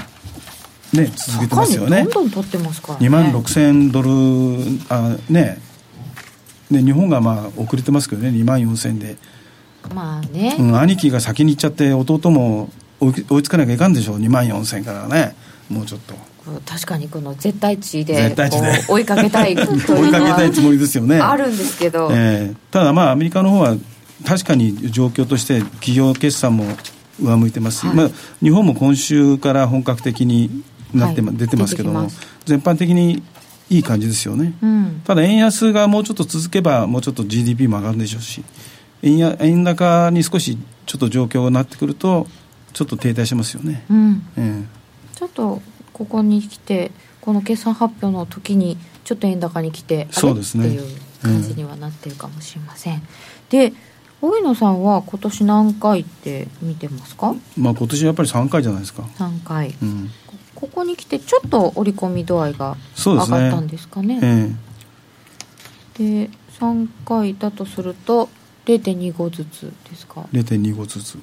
[0.93, 2.05] ね、続けてますよね。
[2.05, 4.09] どんどん取ってますから、ね、2万6000ドル、
[4.89, 5.61] あね、
[6.71, 9.17] で日本がまあ遅れてますけどね、2万4000で。
[9.95, 15.35] まあね、うん、兄貴が先に行っちゃって、弟も追いつかなきゃいかんでしょう、2万4000からね、
[15.69, 16.15] もうちょっと。
[16.67, 18.35] 確かにこの絶対値で
[18.89, 21.19] 追いかけたい追いかけたいつもりですよね。
[21.21, 23.77] あるんですけど、えー、ただまあアメリカの方は
[24.27, 26.65] 確かに状況として企業決算も
[27.21, 28.11] 上向いてますし、はい、まあ、
[28.43, 30.65] 日本も今週から本格的に
[30.95, 32.09] なって、はい、出てますけども
[32.47, 33.23] 全般的に
[33.69, 38.43] いい感じですよね、うん、ただ円安がもうちょっと続けばもうちょっと GDP も上がるでしょうし
[39.03, 42.27] 円や円高に少しちょっと状況がなってくると
[42.73, 44.27] ちょっと停滞しますよね、うん。
[44.37, 44.65] えー、
[45.17, 46.91] ちょっとここに来て
[47.21, 50.67] この決算発表の時にちょっと円高に来てそうですね。
[50.67, 53.03] っていう感じにはなってるかもしれません、うん、
[53.51, 53.73] で
[54.23, 57.35] 大野さんは今年何回って見てますか？
[57.57, 59.03] まあ今年やっぱり3回じゃないですか。
[59.03, 60.11] 3回、うん、
[60.55, 64.21] ここに来てちょっと織り込み度合いが上がったんですかね。
[64.21, 64.57] で、ね
[66.01, 66.03] え。
[66.03, 68.29] ー、3回だとすると
[68.67, 71.19] 0.25ずつですか？0.25ずつ。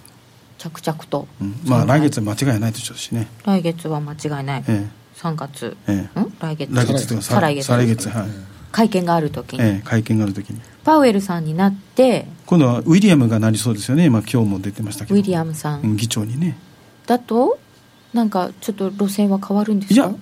[0.57, 3.27] 着々と、うん、まあ来月間違いないでしょうしね。
[3.45, 6.33] 来月は間違いない、ええ、3月、ええ、ん？
[6.39, 6.73] 来月。
[6.73, 7.67] 来月再来月。
[7.67, 8.27] 再来月はい。
[8.71, 10.59] 会見があるときに、ええ、会見があるときに。
[10.83, 12.27] パウエルさんになって。
[12.47, 14.05] 今度はウィリアムがなりそうですよね。
[14.05, 15.15] 今今日も出てましたけど。
[15.15, 15.95] ウィリアムさん。
[15.95, 16.57] 議長にね。
[17.05, 17.59] だと
[18.13, 19.93] なんかちょっと路線は変わるんですか？
[19.93, 20.15] いや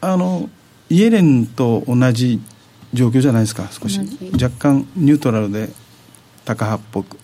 [0.00, 0.50] あの
[0.90, 2.40] イエレンと同じ
[2.92, 4.00] 状況じゃないですか少し。
[4.32, 5.68] 若干ニュートラルで
[6.46, 7.18] 高派っぽく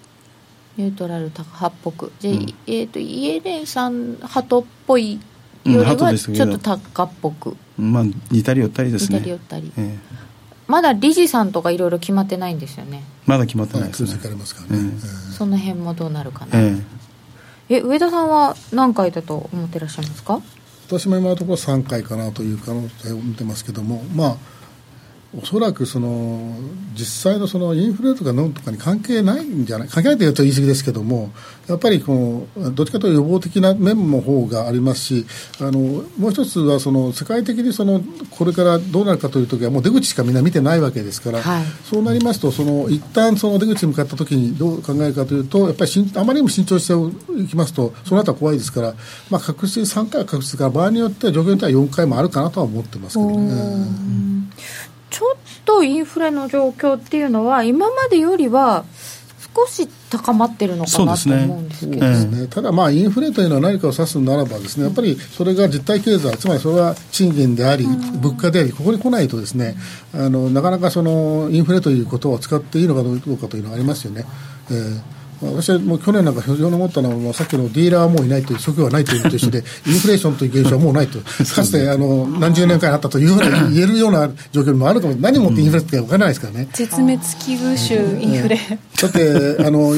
[0.77, 5.20] ニュートラル高派っぽくじゃあ、うん、えーと、イエレンさん鳩っぽいよ
[5.64, 9.18] りはちょっと高っぽく、うん、まあ似たり寄ったりですね。
[9.18, 9.99] 似たり寄ったり、えー、
[10.66, 13.05] まだ理事さんとかいろいろ決まってないんですよね。
[13.27, 14.09] まだ決まってないですね、
[15.39, 16.83] その辺もどうなるかな、えー、
[17.68, 20.41] え上田さんは何回だと思ってらっしゃいますか？
[20.89, 24.37] 私も今のところ3回かなという可能性を見てますけどもまあ
[25.35, 26.55] おそらくその
[26.95, 31.30] 実際のそのインフレとかノンとかに関係ないんじゃない関係ないというと言い過ぎですけども
[31.68, 35.26] やっぱりこのどっちかというと予防的な面の方がありますし
[35.59, 35.78] あの
[36.18, 48.95] もう一つはその世界的にそのこれからどうなるかという時はもう出口しかみんな見てないわけですから、はい、そうなりますとその一旦その出口に向かった時にどう考えるかというとやっぱりしんあまりにも慎重していきますとその後は怖いですから、
[49.30, 54.43] まあ、確実に3回は確実から場合によっては状況によっては4回もあるかなとは思ってますけどね。
[55.13, 55.37] ちょっ
[55.67, 58.85] とインフレの状況っていうのは今までよりは
[59.55, 62.25] 少し高まってるのかなと思うんですけど、ね。
[62.25, 69.77] ね、ただ、まあ、インフレというのは何かを指すならばですねやっぱりそれが実体経済つまりそれは賃金であり物価でありここに来ないとですね
[70.15, 74.25] あのなかなかそのインフレということを使っていいのかどうかというのはありますよね。
[74.71, 81.18] えー私はもう去年なんか非常に思ったのは、もうさっきのディーラーはもういないという、職業はないというのと一緒で、 インフレーションという現象はもうないと、
[81.55, 86.68] かつてあの何十年間あったというふうに言えるような状況もあると思う、何をもってインフレって分からないですからね。
[86.72, 88.59] 絶滅危惧種インフレ。
[89.01, 89.95] だってあの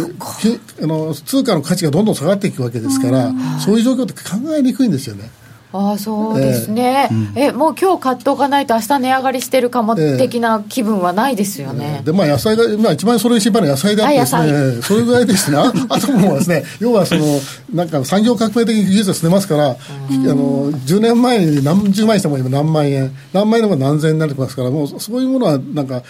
[0.82, 3.32] あの、通貨の価値がどんどん下がっていくわけですから、
[3.64, 5.30] そういう状況って考えにくいんですよね。
[5.76, 14.36] ああそうですね、えー、えもう今日買っておかないと明日値上がりしてるかも的な気分はないですよね、えー、でまあ野菜が、まあ、一番それに心配な野菜であってです
[14.76, 15.58] ねそれぐらいですね。
[15.58, 17.40] あ あともうですね要はその
[17.72, 19.76] なんか産業革命的に技術が進めますから、あ
[20.10, 26.02] の10年前に何十万円したも今何万円何万円のも何千円になってますからもうそういうものはなんか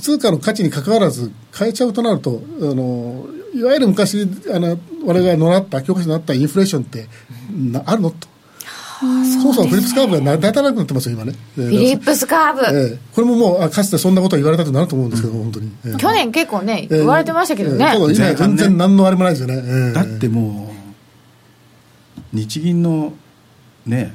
[0.00, 7.06] 通貨の価値にかかわらず変えちゃうとなるとあのいわゆる昔あの我々が習った教科書になったインフレーションって
[7.84, 8.31] あるのと
[9.42, 11.34] そうそう、フィリップスカーブがだいたなくなってますよ、今ね。
[11.54, 12.60] フィリップスカーブ。
[12.60, 15.72] えー、これももう、かつてそんなこと言われたとなると思うんですけど、本当に。
[15.84, 17.92] えー、去年結構ね、言われてましたけどね。
[17.94, 19.92] えー、今全然何のあれもないですよね。
[19.92, 20.72] だっても
[22.32, 23.12] う、日銀の
[23.86, 24.14] ね、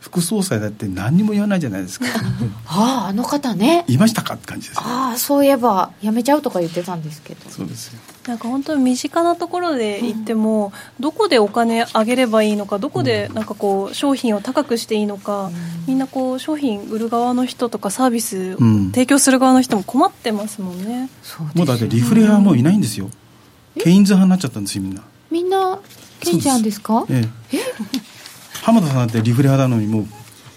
[0.00, 2.06] 副総裁だって何にも言わないじゃないですか
[2.66, 15.54] あああの方ねいましたかって感じです、ああそういえばやめちゃうとか言ってたんですけどそうですよなんか本当に身近なところで言っても、うん、どこでお金上げればいいのかどこでなんかこう商品を高くしていいのか、うん、
[15.86, 18.58] みんなこう商品売る側の人とかサービスを
[18.92, 21.08] 提供する側の人も困ってますもんね、
[21.40, 23.08] うん、もうだってリフレ派もういないんですよ、
[23.78, 25.02] ケインズ派になっちゃったんですよみんな。
[25.30, 25.78] みんな
[26.20, 27.06] ケインズ派ですか？
[27.08, 27.58] ええ。
[28.62, 30.06] 浜田さんだってリフレ派なのにもう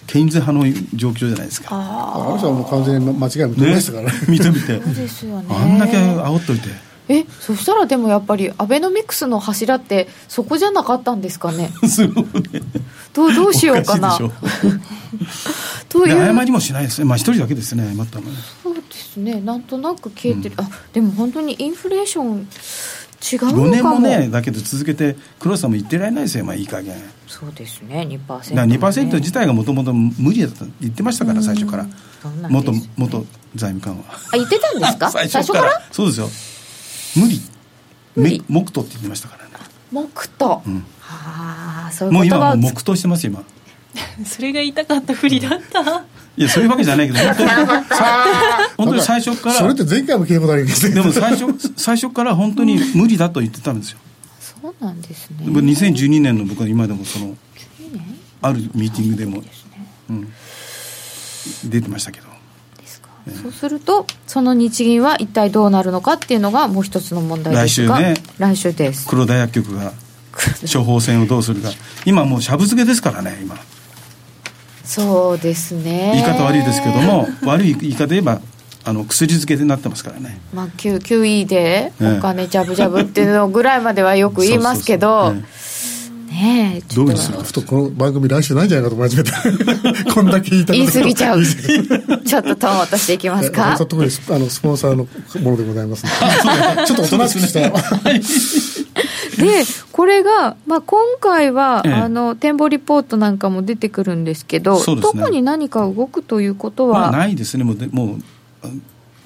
[0.07, 1.70] ケインズ派の状況じゃないですか。
[1.72, 3.20] ああの人はもう完全に間違い
[3.53, 4.20] 認めましたからね。
[4.28, 4.84] 認めて。
[4.84, 5.47] そうですよね。
[5.49, 6.68] あんだけ煽っといて
[7.09, 11.69] えそしたらでもやっぱりアベノミクスの柱ってそこじゃなかったんですかね？
[13.13, 14.17] どうどうしようかな？
[15.89, 17.05] と いう謝りもしないですね。
[17.05, 18.25] まあ一人だけですね謝ったの
[18.63, 19.41] そうですね。
[19.41, 22.47] なんとなく消えてる、うん、あでも本当にインフレーション
[23.31, 23.67] 違うのかも。
[23.67, 26.95] 5年もねだけど続けて黒田さんも言ってられないですよまあいい加減。
[27.27, 28.07] そうですね。
[28.09, 31.85] 2%、ね、だから2%自体がもともと無理だと言ってましたから最初から。
[32.49, 33.25] 元元
[33.55, 34.03] 財務官は。
[34.31, 35.11] あ言ってたんですか？
[35.13, 35.81] 最初から？
[35.91, 36.29] そうですよ
[37.16, 37.41] 無理。
[38.16, 38.43] 無理。
[38.47, 39.49] 木とって言ってましたからね。
[39.91, 43.43] 木と、うん、はあそういうもう今もう木としてます今。
[44.26, 46.03] それが言いたかったふりだった？
[46.36, 47.49] いやそういうわけじゃないけど 本当に
[48.78, 51.45] 本当に最初からそれって前回も聞いたことありますでも最初
[51.78, 53.99] 最初から本当に無理だと言ってたんですよ。
[54.41, 55.38] そうなんですね。
[55.45, 57.38] 2012年の僕は今でもその
[58.41, 59.43] あるミーティングでも、
[60.09, 60.28] うん、
[61.66, 62.28] 出てましたけど
[63.32, 68.13] そうするとその日銀は一体どうなるのかっていうのがもう一つの問題ですが来週ね。
[68.38, 69.07] 来週です。
[69.07, 69.93] 黒田薬局が
[70.71, 71.69] 処方箋をどうするか。
[72.05, 73.55] 今もうしゃぶ漬けですからね今。
[74.84, 76.11] そうですね。
[76.15, 78.41] 言い方悪いですけども悪い言い方で言えば
[78.86, 85.45] あの薬漬けになってますからね、まあ、QE でお金ジャブジャブっていうのぐらいまではよく言いますけどね
[86.34, 87.43] ねえどうする？
[87.43, 90.03] ふとこの番組来週ないんじゃないかと真面目で。
[90.11, 91.43] こんだけ言いた言い過ぎちゃう。
[91.45, 93.77] ちょっとトーン落としていきますか。
[93.77, 95.07] 特にあのスポンサーの
[95.41, 96.03] ものでございます
[96.88, 97.71] ちょっとおとなしくしたで
[99.91, 107.63] これが、まあ、今回は、ええ、あの展望リポートなんかも出てくるんですけど、ね、特に何か動くということは、まあ、ないですね。
[107.63, 108.17] もうも
[108.63, 108.69] う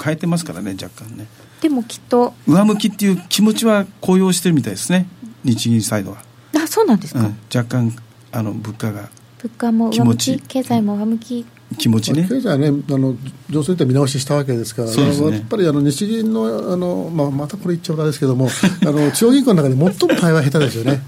[0.03, 1.27] 変えてますからね若干ね。
[1.61, 2.33] でもきっと。
[2.47, 5.07] 上向きっていう気持ちは高揚してるみたいですね。
[5.43, 6.17] 日銀サイドは
[6.55, 7.95] あそうなんですか、うん、若干
[8.31, 9.09] あの物価が
[9.41, 11.45] 物価も上向き経済も上向き
[11.77, 11.89] 気。
[11.89, 13.15] 持ちね、経済はね、あの
[13.49, 18.47] 上昇で見直ししたわけですから、ね、やっぱりあの日銀のあの、まあ、またこれ言っちゃうですけども、
[18.83, 21.01] あの中央銀行の中で最も対話下手ですよね。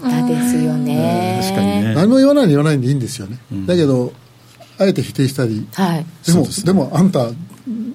[0.00, 1.40] 下手ですよね。
[1.42, 1.94] 確かにね。
[1.94, 3.38] 何も言わないに言わないんでいいんですよね。
[3.50, 4.12] うん、だけど、
[4.78, 7.30] あえて否定したり、はい、でも、でもあんた、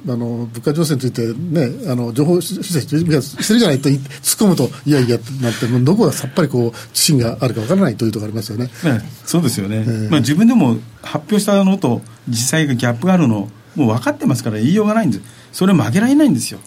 [0.08, 4.00] あの物価情勢について、ね、あの情報修正してるじゃないと突っ
[4.38, 8.66] 込むと、いやいやなって、どこがさっぱりこう自信があるかわからないというところありますよね。
[8.84, 16.60] ねそうですよね、えー、まあ、自分でも発表したのと実際がギャップがあるの、もう分かってますから、言いようがないんです、それ曲げられないんですよ。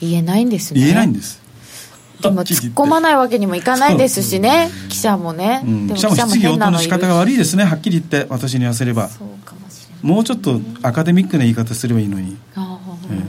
[0.00, 0.80] 言えないんですね。
[0.80, 1.46] 言えないんです。
[2.20, 9.08] でも突っ込まないわけにもいかないですしね、記者もね、うん、記者も質疑応答の仕方が悪いですね、はっきり言って、私に言わせれば。
[9.08, 9.65] そうかも
[10.02, 13.22] もうちょっとアカデミックな言い方すればいいのに、えー、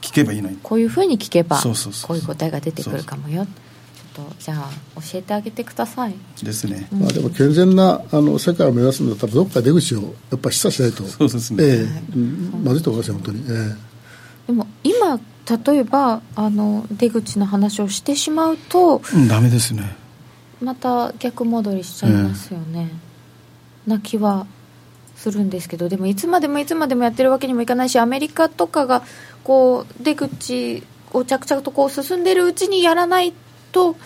[0.00, 0.58] 聞けばいいのに。
[0.62, 3.46] こういうふうに聞けばそうそうそうこういう答えが出てくるかもよ。
[3.46, 6.14] ちょっとじゃあ教えてあげてください。
[6.42, 11.04] ですね、うん、まあ、でも健全なあの世界を目指すんだったらどっか出口をやっぱ示唆しないと。
[11.04, 12.18] そうですね、えー、う
[12.58, 13.76] ん、まずいと思いますよ本当に、えー、
[14.48, 15.20] でも今
[15.66, 19.96] 例えばあの出口の話をしてしまうと、うん、ダメですね。
[20.60, 22.90] また逆戻りしちゃいますよね、
[23.86, 24.46] えー、な気は
[25.20, 29.02] するんですけどでもいつまでもいつまでもやってるわけにもいかないしアメリカとかが
[29.44, 33.34] こう出口を着々とこう進んでるうちにやらない
[33.70, 33.96] と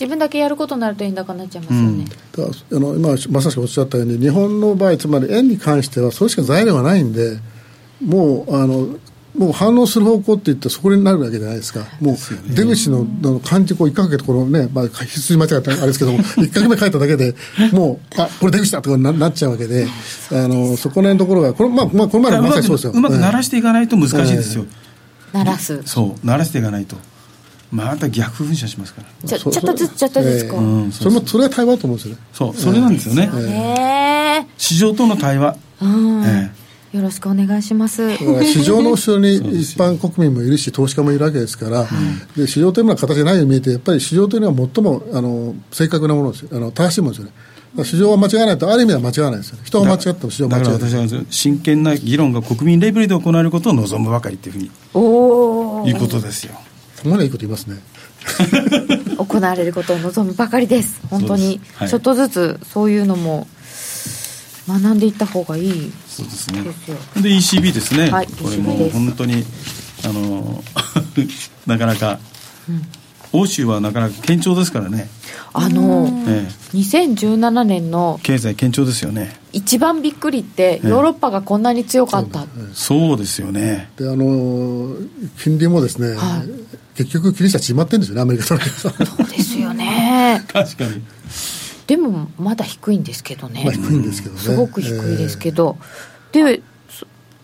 [0.00, 2.06] 自分だけやることになると円高になっちゃいますよね、
[2.38, 7.38] うん、あの今まさしくおっしゃったように日本の場合つまり円に関してはそれしか材料はないんで
[8.02, 8.98] もうあの
[9.36, 12.16] もう反応する方向って言ってそこになるわけじゃないですか、もう
[12.54, 17.34] 出口のの漢字こう1かけてこのね、まあ、必間違ったあれですけども、1かけ目書いただけで、
[17.72, 19.86] もう、あこれ出口だとかななっちゃうわけで、
[20.32, 22.92] あのそこら辺のところが、これ,、まあまあ、これまでまさにそうですよ。
[22.92, 24.66] うまく鳴らしていかないと難しいですよ、
[25.32, 26.96] 鳴らす、そう、鳴らしていかないと。
[27.70, 29.28] また逆噴射しますから。
[29.28, 32.20] ちょちょっとずつちょっとずつこう、えー、それもそれは対話と思うんですよね。
[32.34, 36.61] そうそれなんですよね、えー、市場との対話、うん、えー
[36.92, 38.16] よろしくお願いします。
[38.44, 41.86] 市場の後ろに一般国民もいるし、投資家もいるわけですから、
[42.36, 47.32] で市場というのは形がないように見えて、やっぱり市場というのは最もあの正確なものですあの正しいものですよね。
[47.84, 50.80] 市場は間違わないと、ある意味は間違わないですよね、人が間違っても市場は間違わない。
[50.80, 56.52] だから私は真剣な議論が国民レベルで行われることを望むばかりというふうにおいうことですよ。
[56.96, 57.78] そこまでいいこと言いますね。
[59.16, 63.46] 行われることを望むばかりです、本当に、はい、ちょっとずつそういうのも
[64.68, 66.62] 学んでいった方がいいそうですね。
[67.22, 69.44] で ECB ですね、はい、これも本当に
[70.04, 70.62] あの
[71.66, 72.18] なかなか、
[72.68, 75.08] うん、欧州はなかなか堅調ですからね。
[75.54, 79.34] あの、ええ、2017年の経済堅調ですよね。
[79.52, 83.90] 一番びっくりってヨーロッパがこんなに強かった、そうですよね。
[83.96, 84.94] であの
[85.42, 90.44] 金利もですね、はい、結局気にしたら決まってるんですよねアメリカとそうですよね。
[90.52, 91.02] 確かに
[91.86, 94.40] でもまだ低いんですけどね、まあ、低いんですけどね。
[94.40, 95.76] すごく低いですけど、
[96.32, 96.62] えー、で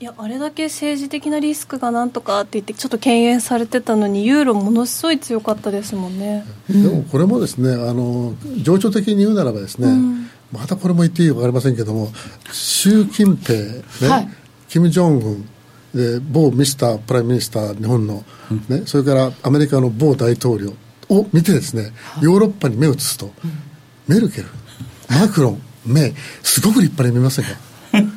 [0.01, 12.11] いやあれだけ政治的なリスクがなんとかって言ってちょっと敬遠されてたのにユーロものすごい強かったですもんね、でもこれもですねあの情緒的に言うならばですね、うん、またこれも言っていいか分かりませんけども
[12.53, 14.29] 習近平ね、はい、
[14.69, 15.49] 金正恩
[15.93, 16.77] で某 Mr.
[16.77, 18.23] Prime Minister 日本の、
[18.69, 20.75] ね、それからアメリカの某大統領
[21.09, 21.91] を見てですね
[22.23, 23.68] ヨーロッパに目を移すと、うん
[24.09, 24.49] メルケル。
[25.09, 25.63] マクロン。
[25.87, 26.15] メイ。
[26.43, 27.51] すごく立派に見ませんか？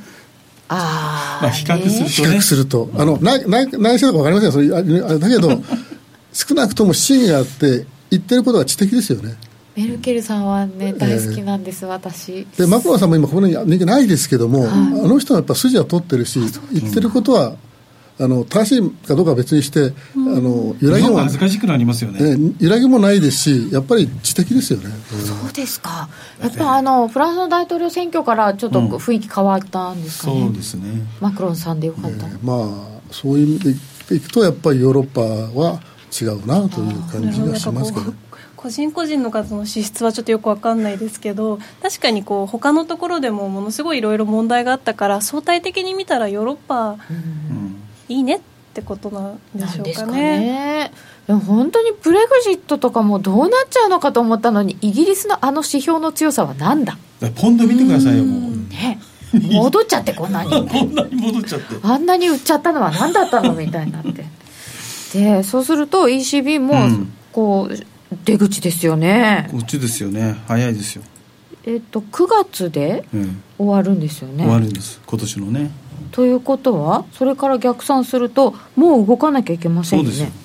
[0.73, 5.61] あ、まあ比較すると、ね、比較すると、あの内内内政とか分かりませんそれだけど
[6.33, 9.35] 少なくとも真意があって言ってることは知的ですよね。
[9.75, 12.47] メルケルさんはね大好きなんです、えー、私。
[12.57, 14.73] でマクロンさんも今ここに人気ないですけども、はい、あ
[15.07, 16.39] の人はやっぱ筋は取ってるし
[16.73, 17.55] 言ってることは
[18.19, 26.09] あの正しいかどうかは別にして、あの揺らぎも恥ずかしくなりますよね、ね、揺らぎもないですしやっぱり知的ですよね、うん、そうですか。
[26.41, 31.01] やっぱあのフランスの大統領選挙からちょっと雰囲気変わったんですかね、うん、そうですね。
[31.19, 33.77] マクロンさんでよかった、ね、まあそういう意味
[34.09, 35.81] でいくとやっぱりヨーロッパは
[36.21, 38.13] 違うなという感じがしますけど。
[38.61, 46.97] 個人個人の方の資質はちょっとよく分かんないですけど確かにこう他のところでもものすごいいろいろ問題があったから相対的に見たらヨーロッパ、うん
[48.11, 48.39] いいねっ
[48.71, 50.39] ってことなんでしょうかね。
[50.39, 50.91] ね。
[51.27, 56.97] でも本当にブレグジットとかもどうなっちゃうのかと思ったのにイギリスのあの指標の強さは何だ？
[57.35, 58.51] ポンド見てくださいよもう。
[58.69, 58.99] ね。
[59.33, 60.49] 戻っちゃってこんなに。
[60.49, 61.75] こんなに戻っちゃって。
[61.83, 64.25] あんなに売っちゃったのは何だったのみたいになって。
[65.13, 69.49] でそうすると ECB もこう、出口ですよね。
[69.51, 70.41] こっちですよね。
[70.47, 71.03] 早いですよ。
[71.65, 73.05] えっ、と9月で
[73.57, 75.01] 終わるんですよね、終わるんです。
[75.05, 75.71] 今年のね
[76.11, 80.11] ということはそれから逆算するともう動かなきゃいけませんよね。
[80.11, 80.41] そうです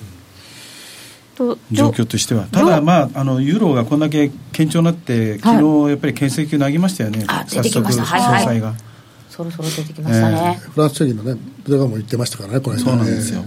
[1.71, 2.45] 状況としては。
[2.45, 8.03] ただまああのユーロがこんだけ堅調になって昨日やっぱり牽制球投げましたよね、はい、出てきました。
[8.03, 8.61] はいはい。
[8.61, 8.73] が。
[9.37, 13.43] そろそろ出てきましたね、えー、フランス主義のねブレガも言ってましたからねこれ、ね、そうなんですよ、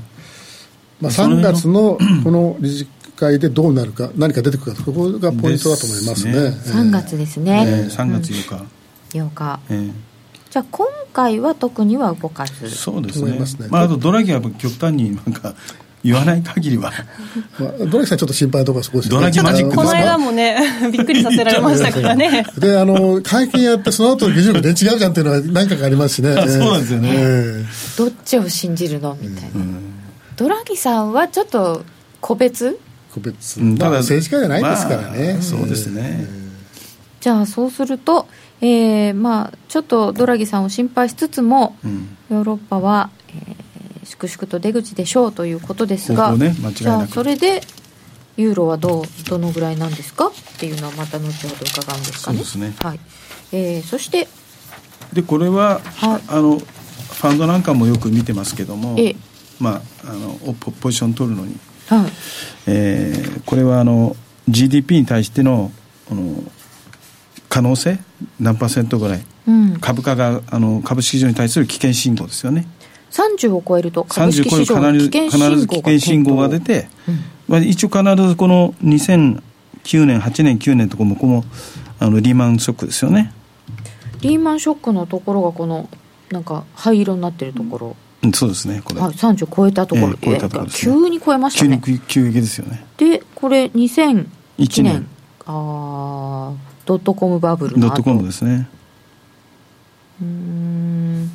[1.00, 2.86] まあ、3月のこの理事
[3.16, 6.32] 会でどうなるか何か出てくるかここがポイントだと思いますね。
[6.32, 8.66] ね、えー、3月ですね、えー、3月8
[9.10, 10.09] 日、8日、えー
[10.50, 12.70] じゃあ今回は特には動かず。
[12.70, 13.46] そうですね、ね。
[13.70, 15.54] まあ、あとドラギは極端になんか
[16.02, 16.92] 言わない限りは、
[17.58, 19.20] まあ、ドラギさんちょっと心配なところそこですよね。
[19.20, 20.58] ドラギマジックこの間もね
[20.90, 22.44] びっくりさせられましたからね。
[22.58, 26.34] であの会見やってその後の議事録で違うじゃんっていうのは何回かありますしね。
[26.34, 29.16] そうなんですよね、えー、どっちを信じるの？
[29.20, 29.92] みたいな、うん、
[30.36, 31.84] ドラギさんはちょっと
[32.20, 32.80] 個別？
[33.14, 36.28] 個別、うん、ただ政治家じゃないですからね、まあ、そうですね、えー、
[37.20, 38.26] じゃあそうすると
[38.62, 47.62] えーまあ、ちょっとドラギさんを心配しつつも、うん、ヨーロッパは、えー、粛々と出口でしょうということですが、ね、じゃあそれで
[48.36, 50.28] ユーロはどうどのぐらいなんですか？
[50.28, 52.38] っていうのはまた後ほど伺うんですかね。
[52.38, 52.74] そうですね。
[52.80, 53.00] はい。
[53.52, 54.28] えー、そして
[55.12, 59.14] でこれは、はい、あのファンドなんかもよく見てますけども、え
[59.58, 61.58] まあ、あのポポジション取るのに、
[61.88, 62.10] はい。
[62.66, 64.16] えー、これはあの
[64.48, 65.70] GDP に対しての
[66.10, 66.42] あの
[67.50, 67.98] 可能性？
[68.38, 72.66] 何パーセントぐらい、うん、株価があの株式市場に対する危険信号ですよね。
[73.10, 77.18] 30を超えると株式市場に必ず危険信号が出て、うん。
[77.48, 81.44] まあ、一応必ずこの2009年8年9年とこもこの
[81.98, 83.32] あのリーマンショックですよね。
[84.20, 85.88] リーマンショックのところがこの
[86.30, 91.80] なんか灰色になってるところ、うん、そうですねこれ、はい、30超えたところ、えー、超えたところ、ね、急に超えましたね。
[91.84, 92.84] 急に急激ですよね。
[92.96, 94.26] でこれ2001
[94.82, 95.06] 年。
[95.46, 98.68] ああドットコムバブルのドットコムですね。
[100.20, 101.30] うん。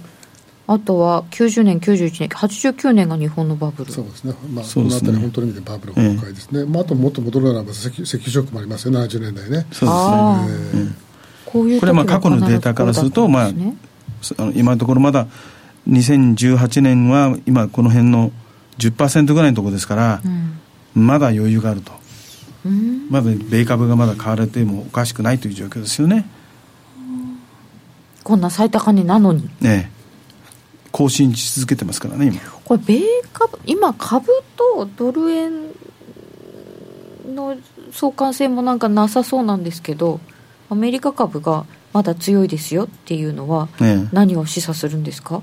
[0.67, 3.91] あとは90年、91年、89年が日本のバブル。
[3.91, 9.65] そうですね、まあ、この辺り、本当に見てバブル崩壊ですね、ええ、まあ、あともっと戻るならば石、石油ショックもありますよ、70年代ね。
[9.71, 10.91] そうですね、
[11.45, 15.27] こういうこれはまあ過去のデータからすると、まあ、あの今のところまだ
[15.87, 18.33] 2018年は今、この辺の
[18.79, 20.21] 10%ぐらいのところですから、
[20.95, 21.93] うん、まだ余裕があると。
[23.09, 26.25] まだ米株がまだ買われてもおかしくないという状況ですよね。
[28.23, 29.49] こんな最高値なのに。
[29.61, 29.91] ね
[30.91, 32.39] 更新し続けてますからね、今。
[32.63, 33.01] これ、米
[33.33, 35.51] 株、今、株とドル円
[37.35, 37.57] の
[37.91, 40.21] 相関性もなんかなさそうなんですけど、
[40.69, 43.67] アメリカ株がまだ強いですよっていうのは、
[44.13, 45.41] 何を示唆するんですか、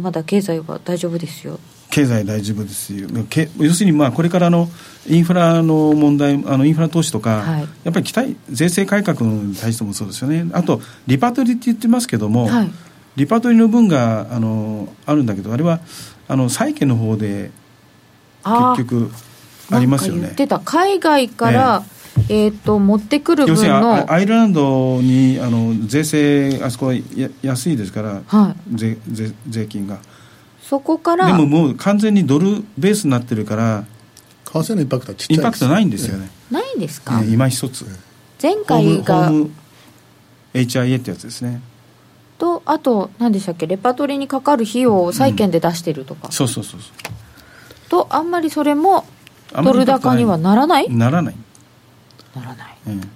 [0.00, 1.60] まだ経済は大丈夫ですよ
[1.94, 3.08] 経済大丈夫ですよ。
[3.56, 4.68] 要するにまあこれからの
[5.06, 10.50] インフラの問題あのインフラ投資とか、はい、やっぱり期待税制改革に対してもそうですよね。
[10.54, 12.70] あとリパトリって言ってますけども、はい、
[13.14, 15.78] リパトリの分があのあるんだけどあれは
[16.26, 17.52] あの債券の方で
[18.44, 19.12] 結局
[19.70, 20.22] ありますよね。
[20.22, 20.58] 言ってた。
[20.58, 21.84] 海外から、
[22.28, 24.10] えーと、持ってくる分の。
[24.10, 30.00] アイルランドにあの税制あそこはや安いですから、はい、税税税金が。
[30.68, 33.84] そこからでももう完全にドルベースになってるから
[34.44, 37.84] 為替のインパクトはちっちゃいインパクトないんですよね、ないんですか、ね、今一つ。
[38.42, 39.30] 前回が
[40.54, 41.60] HIA ってやつですね。
[42.38, 43.66] とあと何でしたっけ？
[43.66, 46.92] レパトリーにかかる費用を債券で出してるとか、うん、そうそうそうそう。
[47.88, 49.04] とあんまりそれも
[49.52, 50.90] ドル高にはならない？
[50.90, 51.36] ならない。
[52.34, 53.10] ならない、うん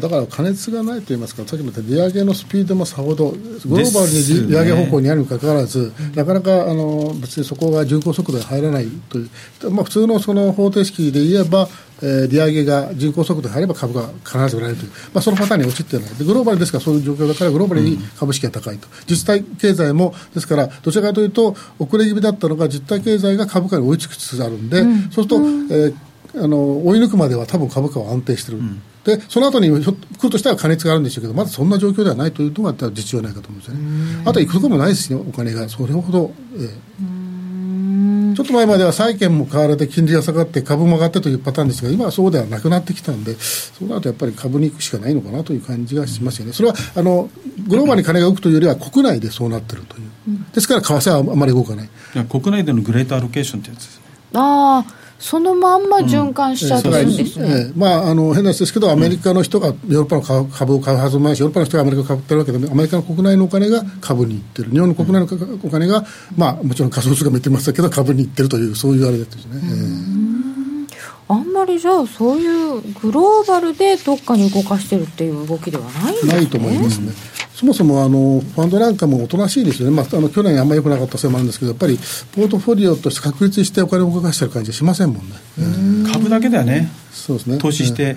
[0.00, 9.28] だから加熱がないといいますか、さっきも言った利上げのスピードもさほど、グローバルに利上げ方向にあるにもかかわらず、ね、なかなかあの別にそこが巡航速度で入らないとい
[9.62, 11.68] う、まあ、普通のその方程式で言えば、
[12.00, 16.14] えー、利上げが巡航速度で入れば株が必ず売られるという、まあ、そのパターンに陥っていない。
[16.14, 25.94] で、グローバルですからそういう状況だから、グローバルに株式が高いと、うん、実体経済も、ですから、どちらかというと、遅れ気味だったのが、実体経済が株価に追いつきつつあるんで、うん、そうすると、うん、えー
[26.34, 34.22] あの追い抜くまでは多分株価は安定してる、うん、でその後に来るとしたら加熱があるんでしょうけどまだそんな状況ではないというのが実情ないかと思うんですよね。
[34.24, 35.68] あと行くところもないですねお金が。
[35.68, 46.52] それほど、えー、ちょっと前までは債券も買われて金利が下がって株も上がってというパターンですが今はそうではなくなってきたんでそうなるとやっぱり株に行くしかないのかなという感じがしますよね。
[46.52, 47.28] それはあの
[47.66, 50.02] グローバルに金が浮くというよりは国内でそうなってるという。
[50.28, 51.88] うんですから為替はあまり動かない。
[52.28, 54.00] 国内でのグレートアロケーションってやつです
[54.34, 66.04] ああそのまんま循環しちゃってるんですね、うんえー、まあ、あの変な話ですけど、アメリカの人がヨーロッパの株を買うはずもないし、ヨーロッパの人がアメリカを買ってるわけで、アメリカの国内のお金が株にいってる、日本の国内のお金が、
[66.36, 69.60] まあ、もちろん仮想通貨も言ってましたけど、株にいってるという、そういうあれですね。
[69.62, 76.32] えー、あんまりじゃあ、そういうグローバルでどっかに動かしてるっていう動きではないんですね。
[76.32, 77.12] ないと思いますね。
[77.54, 81.98] そもそもあのファンドなんかもおとなしいですよね、まあ、あの去年あんまり良くなかったせいもあるんですけど、やっぱり
[82.34, 86.04] ポートフォリオとして確立してお金を動かしてる感じはしませんもんね。
[86.06, 88.16] ん株だけだよね、そうですね投資して、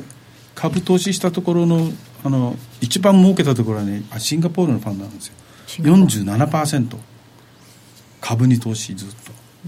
[0.55, 1.91] 株投資したところの
[2.23, 5.33] あの一番儲けたところはね、シンガポールのファンドなんですよ、
[5.83, 6.97] 47%、
[8.21, 9.15] 株に投資ずっと。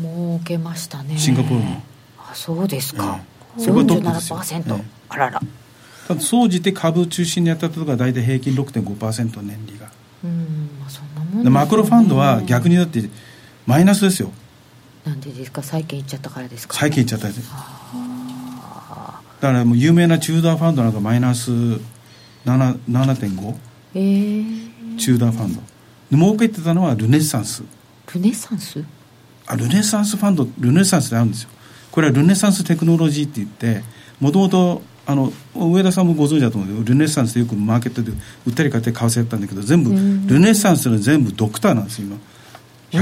[0.02, 1.18] 儲けましたね。
[1.18, 1.84] シンガポールの。
[2.20, 3.20] あそうですか。
[3.58, 5.42] えー、そこがトップですよ、ね、あらら。
[6.08, 9.92] ただ総じて株中心にやったところが大体平均6.5%年利が。
[10.24, 13.04] うんまあそんなもん、ね、マクロファンドは逆にだって
[13.66, 14.32] マイナスですよ。
[15.04, 15.62] なんでですか？
[15.62, 17.42] 債券いっちゃったからですか、ね、債券いっちゃったです。
[17.42, 17.48] だ
[19.50, 23.56] からもう有名なチューダーファンドなんかマイナス7.5、
[23.94, 25.62] えー、チューダーファンド。
[26.18, 27.64] 儲けてたのはルネッサンス。
[28.14, 28.84] ルネッサンス？
[29.46, 31.50] あルネッサンスファンドルネッサンスであるんですよ。
[31.92, 33.84] これはルネッサンステクノロジーって言って
[34.20, 38.12] もともとあの上田さんもご存知だと思うけどルネッサンスでよくマーケットで
[38.46, 42.18] 売ったり買ったり為替やったんだけど全部ルネッサンスの全部ドクターなんですよ今。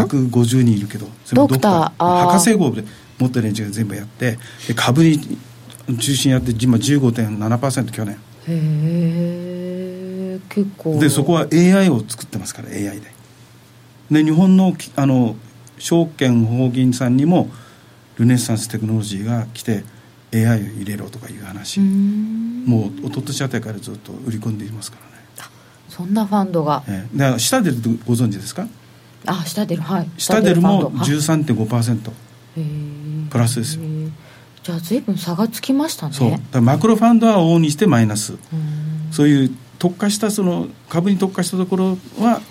[0.03, 2.28] 150人いるけど全部ドクター。
[2.28, 2.84] 博士号で
[3.18, 4.38] 持ってる連中が全部やって
[4.68, 5.20] で株に
[5.99, 8.16] 中心やって今15.7%去年。
[8.16, 8.18] へ
[8.49, 10.99] え結構。
[10.99, 13.16] でそこは AI を作ってますから AI で。
[14.12, 15.36] で日本のあの
[15.80, 17.49] 証券法銀さんにも
[18.18, 19.84] ルネッサンステクノロジーが来て
[20.36, 21.80] AI を入れろとかいう話。
[21.80, 25.16] もう一昨年あたりからずっと売り込んでいますからね。
[25.90, 28.68] そんなファンドが、ええ、だから下出るとご存知ですか？
[29.28, 30.10] あ下出るはい。
[30.18, 32.12] 下出るも13.5%
[33.30, 33.84] プラスですよ。
[34.64, 36.14] じゃあ随分差がつきましたね。
[36.14, 36.32] そう。
[36.52, 38.34] だマクロファンドは往々にしてマイナス。
[39.12, 42.42] そういう特化したその株に特化したところは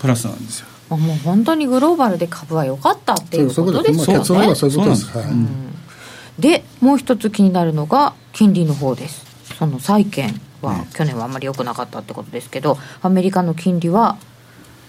[0.00, 0.68] プラスなんですよ。
[0.96, 4.24] もう本当にグローバルで株は良かったっていうことですよね。
[4.24, 4.90] そういうこと。
[4.90, 5.73] です、はい、うん
[6.38, 9.24] でもう一つ気になるのが金利の方です。
[9.58, 14.16] その債券は去年はあんまり良くなかったってことですけどアメリカの金利は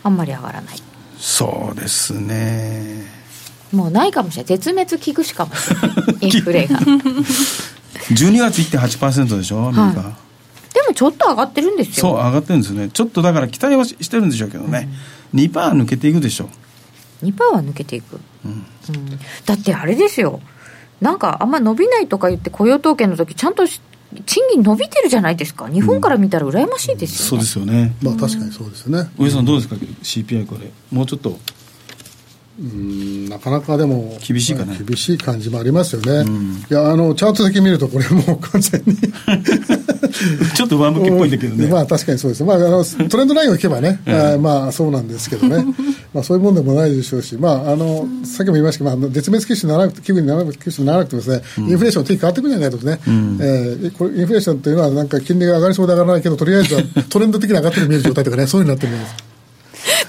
[0.04, 0.78] あんまり上がらない。
[1.18, 3.06] そうですね。
[3.72, 4.58] もうないかもしれない。
[4.58, 6.18] 絶滅危惧種かもしれない。
[6.34, 6.80] インフレが。
[6.80, 9.93] 12月1.8%でしょアメリカ、はい。
[10.74, 11.93] でもちょっと上がってるんですよ。
[11.93, 12.89] そう上がってるんですね。
[12.89, 14.89] ちょっとだから期待はしてるんでしょうけどね、
[15.34, 16.46] うん、2%抜けていくでしょ。
[16.46, 20.39] う2%は抜けていく、うん、うん、だってあれですよ
[21.02, 23.82] なんかあんま伸びないとか言って雇用統計の時ちゃんと賃
[24.50, 25.68] 金伸びてるじゃないですか。
[25.68, 27.96] 日本から見たら羨ましいですよね、うん、そうですよね。
[28.02, 29.10] まあ確かにそうですね。
[29.18, 30.72] 上さんどうですか？CPI これ。
[30.91, 31.38] もうちょっと
[32.60, 38.95] うんなかなかでも厳しいかな、厳しい感じもありますよね、うん、いやあのチャートだけ見るとこれもう完全に
[40.56, 41.68] ちょっと上向きっぽいんだけどね。
[41.68, 45.66] まあ確かにそうです、まあ、あのトレンドラインをいけばね、うん、まあそうなんですけどね。
[46.14, 59.34] まあそういうもんでもないでしょうしまああのさっきも言いましたけど、まあ、絶滅危惧にならなくて危惧にならなくてならなくてですね、うん、インフレーションの定義変わってくるんじゃないかとね、うん、えー、これインフレーションというのはなんか金利が上がりそうで上がらないけどとりあえずはトレンド的に上がってる見える状態とかねそういうふうになってるんです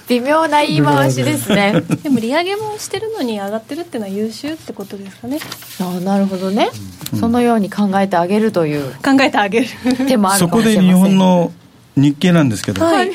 [0.09, 1.83] 微妙な言い回しですね。
[2.03, 2.11] で。
[2.11, 5.41] も利上げもしてるのに上がってるっていうのは優秀ってことですかね。
[5.81, 6.71] あなるほどね、
[7.13, 8.53] うん、そのように考えてあげる。
[8.53, 9.67] という考えてあげる。
[10.07, 11.51] 手もあるそこで日本の
[11.97, 13.11] 日経なんですけど、はい、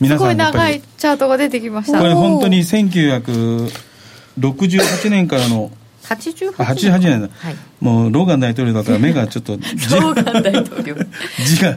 [0.00, 1.98] 皆さんすごい長いチャートが出てきました。
[1.98, 5.70] これ本当に1968年からの
[6.02, 7.20] 88 88年。
[7.22, 9.52] だ、はい、もうローガン大統領だから目がちょっと
[10.00, 10.96] ローガン大統領。
[11.46, 11.76] 字が。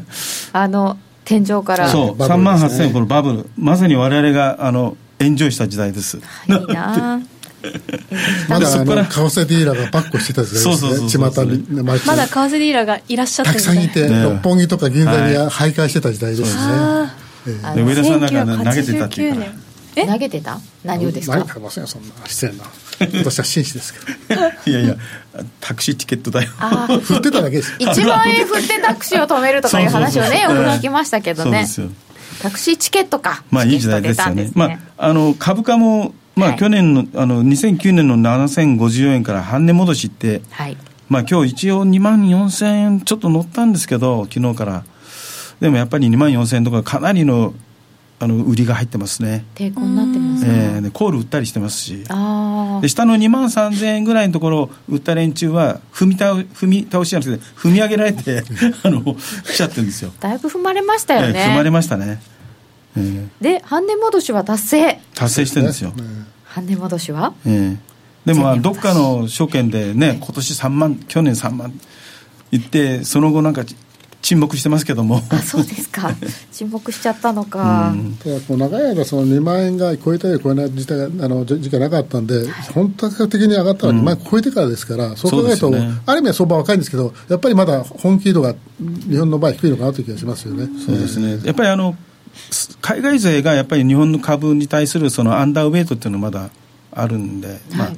[0.53, 1.89] あの天井から。
[1.89, 3.49] そう、3万8000このバブル。
[3.57, 6.17] まさに我々があのエンジョイした時代です。
[6.17, 6.19] い
[6.51, 7.21] いな。
[8.49, 11.09] まだあの為替ディーラーがバックしてた時代ですね。
[11.09, 15.17] 巷にまだ為替ディーラーがいらっしゃってたくさんいて、六本木とか銀座に
[15.49, 19.45] 徘徊してた時代ですね、上田さんなんか投げてたっていうから
[19.95, 20.59] 投げてた？
[20.83, 21.39] 何をですか？
[21.39, 22.63] 投げてませんよそんな失礼な
[23.19, 24.41] 私は紳士ですけど。
[24.65, 24.95] いやいや
[25.59, 26.49] タクシーチケットだよ。
[27.01, 27.73] 振ってただけです。
[27.79, 31.67] 1万円振ってタクシーを止めるとかいう話をねよく聞きましたけどね。
[32.41, 33.43] タクシーチケットか。
[33.51, 40.77] まあいい時代ですよね、ね、まああの株価もまあ、去年のあの2009年の7054円から半値戻しって、はい、
[41.07, 44.83] まあ今日一応2万4000円ちょっと乗ったんですけど昨日から。
[45.61, 47.53] でもやっぱり2万4000円とかかなりの
[48.23, 49.45] あの売りが入ってますね。
[49.55, 52.03] 抵抗になってますね、えー、でコール売ったりしてますし。
[52.81, 58.43] で下の2万3000円ぐらいのところ売った連中は踏み倒踏み倒しじゃなくて踏み上げられて
[58.83, 60.11] あの来ちゃってるんですよ。
[60.19, 62.21] だいぶ踏まれましたよね、えー、踏まれましたね。
[62.95, 64.99] えー、で半値戻しは達成。
[65.15, 65.93] 達成してるんですよ、
[66.45, 67.77] 半値戻しは、えー、
[68.25, 71.73] でもどっかの証券でね今年3万去年3万
[72.51, 73.63] 言ってその後なんか
[74.23, 75.21] 沈黙してますけども。
[75.29, 76.09] あそうですか。
[76.51, 90.69] 沈黙しちゃったのか、うん、ただこう長い間その2万円が超えたり超えない時代あの時期がなかったんで、はい、本格的に上がったのは2万円超えてからですから、うん、そう考えると、ね、ある意味は相場は若いんですけどやっぱりまだ本気度が日本の場合低いのかなという気がしますよね。
[90.85, 91.39] そうですね。
[91.43, 91.95] やっぱりあの
[92.81, 96.49] 海外勢がやっぱり日本の株に対するそのアンダーウェイトっていうのはまだ
[96.93, 97.91] あるんで、はい、まあ、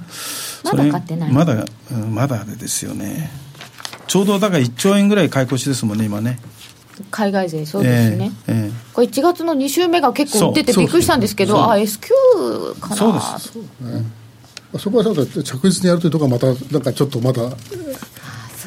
[0.75, 1.31] まだ買ってない。
[1.31, 1.65] まだ、
[2.09, 3.44] まだですよね
[4.15, 6.39] ちょうどだから1兆円ぐらい買い越しですもんね今ね。
[7.11, 12.13] 海外勢そうですね、えーえー、これ1月の2週目が結構出てびっくりしたんですけどあ S q
[12.79, 12.95] かな。
[12.95, 13.51] そうです。
[13.51, 14.05] そう、ね、
[14.79, 17.43] そこは着実にやるというところがまたなんかちょっとまだ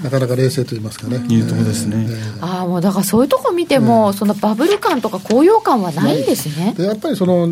[0.03, 1.16] なかなか冷静と言いますかね。
[1.16, 2.07] いうとこですね。
[2.42, 6.74] ああ、もうだからそういうとこ見ても、そのバブル感とか高揚感はないんですね。
[6.76, 7.49] でやっぱりその、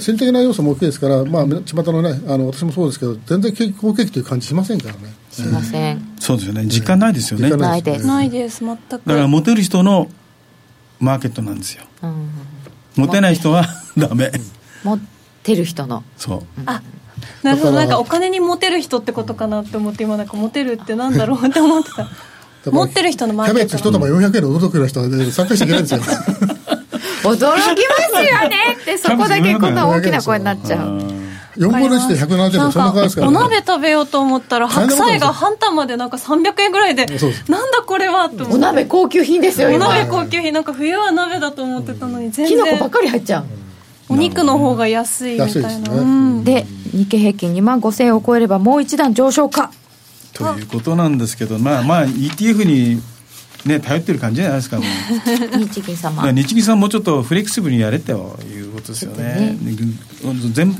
[0.00, 5.25] 心的な要素も大きいですから、まあ、巷のね、あの私もそうですけど、全然好景気という感じしませんからね。
[5.42, 6.16] しません。
[6.18, 6.64] そうですよね。
[6.66, 7.50] 実感ないですよね。
[7.50, 8.06] ないです。
[8.06, 8.90] ないです、全く。
[8.90, 10.08] だからモテる人の
[10.98, 11.84] マーケットなんですよ。
[12.96, 13.66] モテない人は
[13.96, 14.32] ダメ。
[14.82, 14.98] モ
[15.42, 16.02] テる人の。
[16.16, 16.42] そう。
[16.66, 16.82] あ
[17.42, 26.00] なるほどなんかお金にモテる人ってことかなって思って今なんかモテるってなんだろうって思ってた持ってる人のマーケットキャベツ一玉400円のお得な人は、ね、参加しちゃいけないんですよ
[27.22, 31.15] 驚きますよねってそこだけこんな大きな声になっちゃう
[31.56, 37.06] 4分の1で170円そんな感じですから、ね、お鍋食べようと思ったら白菜が半玉でなんか300円ぐらいで
[37.48, 38.42] なんだこれはって。
[38.42, 40.52] お鍋高級品ですよお鍋高級品。
[40.52, 42.56] なんか冬は鍋だと思ってたのに全然。
[42.56, 43.44] きのこばっかり入っちゃう。
[44.08, 49.72] お肉の方が安いみたいな、ね、で日経平均2万5000円を超えればもう一段上昇か。
[50.32, 53.02] ということなんですけどまあまあ ETF に
[53.66, 54.78] ね、頼ってる感じじゃないですか、
[55.58, 56.30] 日銀様。
[56.30, 59.58] 日銀さんもうちょっとフレキシブルにやれっていうことですよね。
[59.60, 59.76] ね。
[60.52, 60.72] 全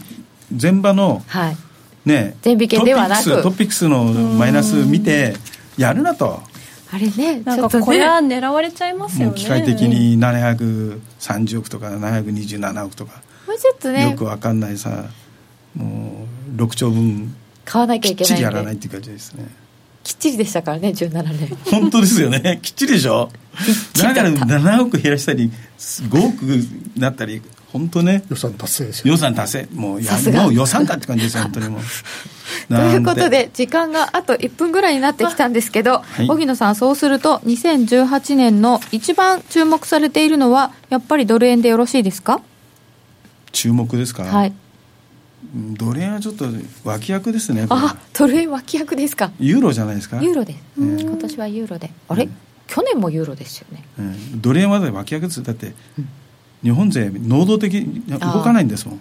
[0.55, 1.57] 全場の、はい、
[2.05, 5.35] ね、全引けではなくトピックスのマイナス見て、
[5.77, 6.43] やるなと。
[6.93, 9.35] あれね、なんかこれは狙われちゃいますよね。
[9.35, 13.23] 機械的に730億とか727億とか。
[13.47, 14.11] もうちょっとね。
[14.11, 15.07] よくわかんないさ、
[15.75, 16.27] も
[16.57, 17.35] う6兆分。
[17.65, 19.47] 買わなきゃいけないきっちりやらないっていう感じですね。
[20.07, 23.29] きっちりでしたからね17年本当ですよね きっちりでしょ？
[24.01, 27.43] だから7億減らしたり5億になったり
[27.79, 28.23] 本当ね。
[28.31, 29.69] 予算達成ですよ予算達成。
[29.75, 30.13] もうや
[30.43, 31.81] もう予算かって感じですよ本当にもう。
[32.69, 42.41] ということで時間があと1分ぐらいになってきたんですけど、はい、荻野さんそうすると2018年の一番注目されているのはやっぱりドル円でよろしいですか？
[43.53, 44.23] 注目ですか？
[44.25, 44.53] はい。
[45.55, 46.47] ドル円はちょっと
[46.85, 49.31] 脇役ですねあドル円脇役ですか。
[49.39, 50.21] ユーロじゃないですか？
[50.23, 50.53] ユーロで。
[50.55, 51.91] す、えー、今年はユーロで。
[52.09, 52.33] あれ、うん、
[52.67, 55.43] 去年もユーロですよね、えー、ドル円は脇役です。
[55.43, 56.09] だって、うん、
[56.63, 59.01] 日本勢能動的に動かないんですもん。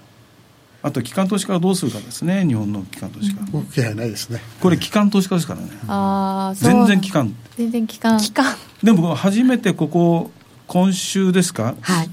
[0.83, 3.43] あと機関投資家はどうするかですね日本の機関投資家。
[3.51, 4.39] 動く気配ないですね。
[4.61, 5.67] これ機関投資家ですからね。
[5.87, 7.35] ああ全然機関。
[7.57, 8.19] 全然機関。
[8.19, 8.55] 機関。
[8.83, 10.31] でも初めてここ
[10.67, 11.75] 今週ですか？
[11.81, 12.09] はい。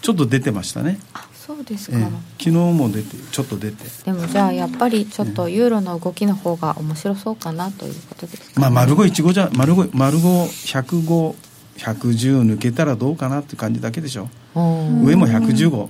[0.00, 0.98] ちょっと出てましたね。
[1.12, 2.04] あそうですか、えー、
[2.38, 3.84] 昨日も出てちょっと出て。
[4.04, 11.36] でもじゃあやっぱりちょっとユーロの動きの方が面白そうかなということですか、ね、まあ丸五一五じゃ丸五丸五百五
[11.78, 14.28] 百十抜けたらどうかなって感じだけでしょ。
[14.54, 15.88] 上も百十五。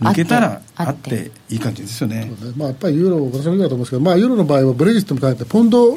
[0.00, 2.30] 抜けたらあっていい感じですよね。
[2.56, 5.96] まあ、やっぱりユーロ、私もいいかと思うんですけど、まあ、ユーロの場合はブレジットも変えて、ポンドが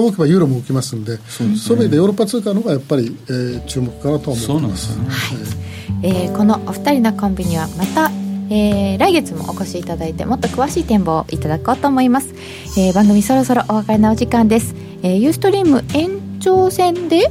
[0.00, 4.46] 動けばユーロも動きますんで、うん、そういう意味でヨーロッパ通貨の方がやっぱり、えー、注目かなと思います。
[4.46, 4.96] そうなんですよ。
[4.96, 6.26] ね、はい。
[6.26, 8.10] えー、このお二人のコンビにはまた
[8.48, 12.32] えー、来月もお越しいただいてもっと詳しい展望をいただこうと思います、
[12.78, 17.28] えー、番組そろそろお別れのお時間です、えー、ユーストリーム延長戦で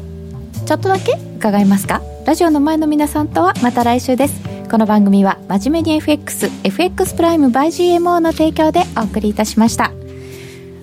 [0.65, 2.01] ちょっとだけ伺いますか？
[2.25, 4.41] ラジオの前の皆さんとはまた来週です。
[4.69, 9.91] この番組は真面目に FXFX プライム by GMO の提供でお送りいたしました。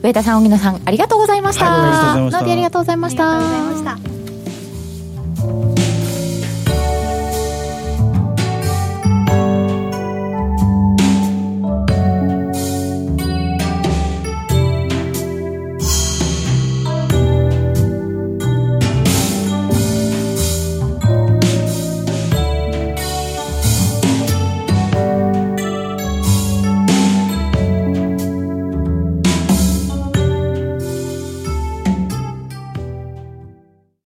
[0.03, 3.39] 上田さん荻野さんありがとうございました、はい、ありがとうございました。
[3.39, 4.22] ありがとうございました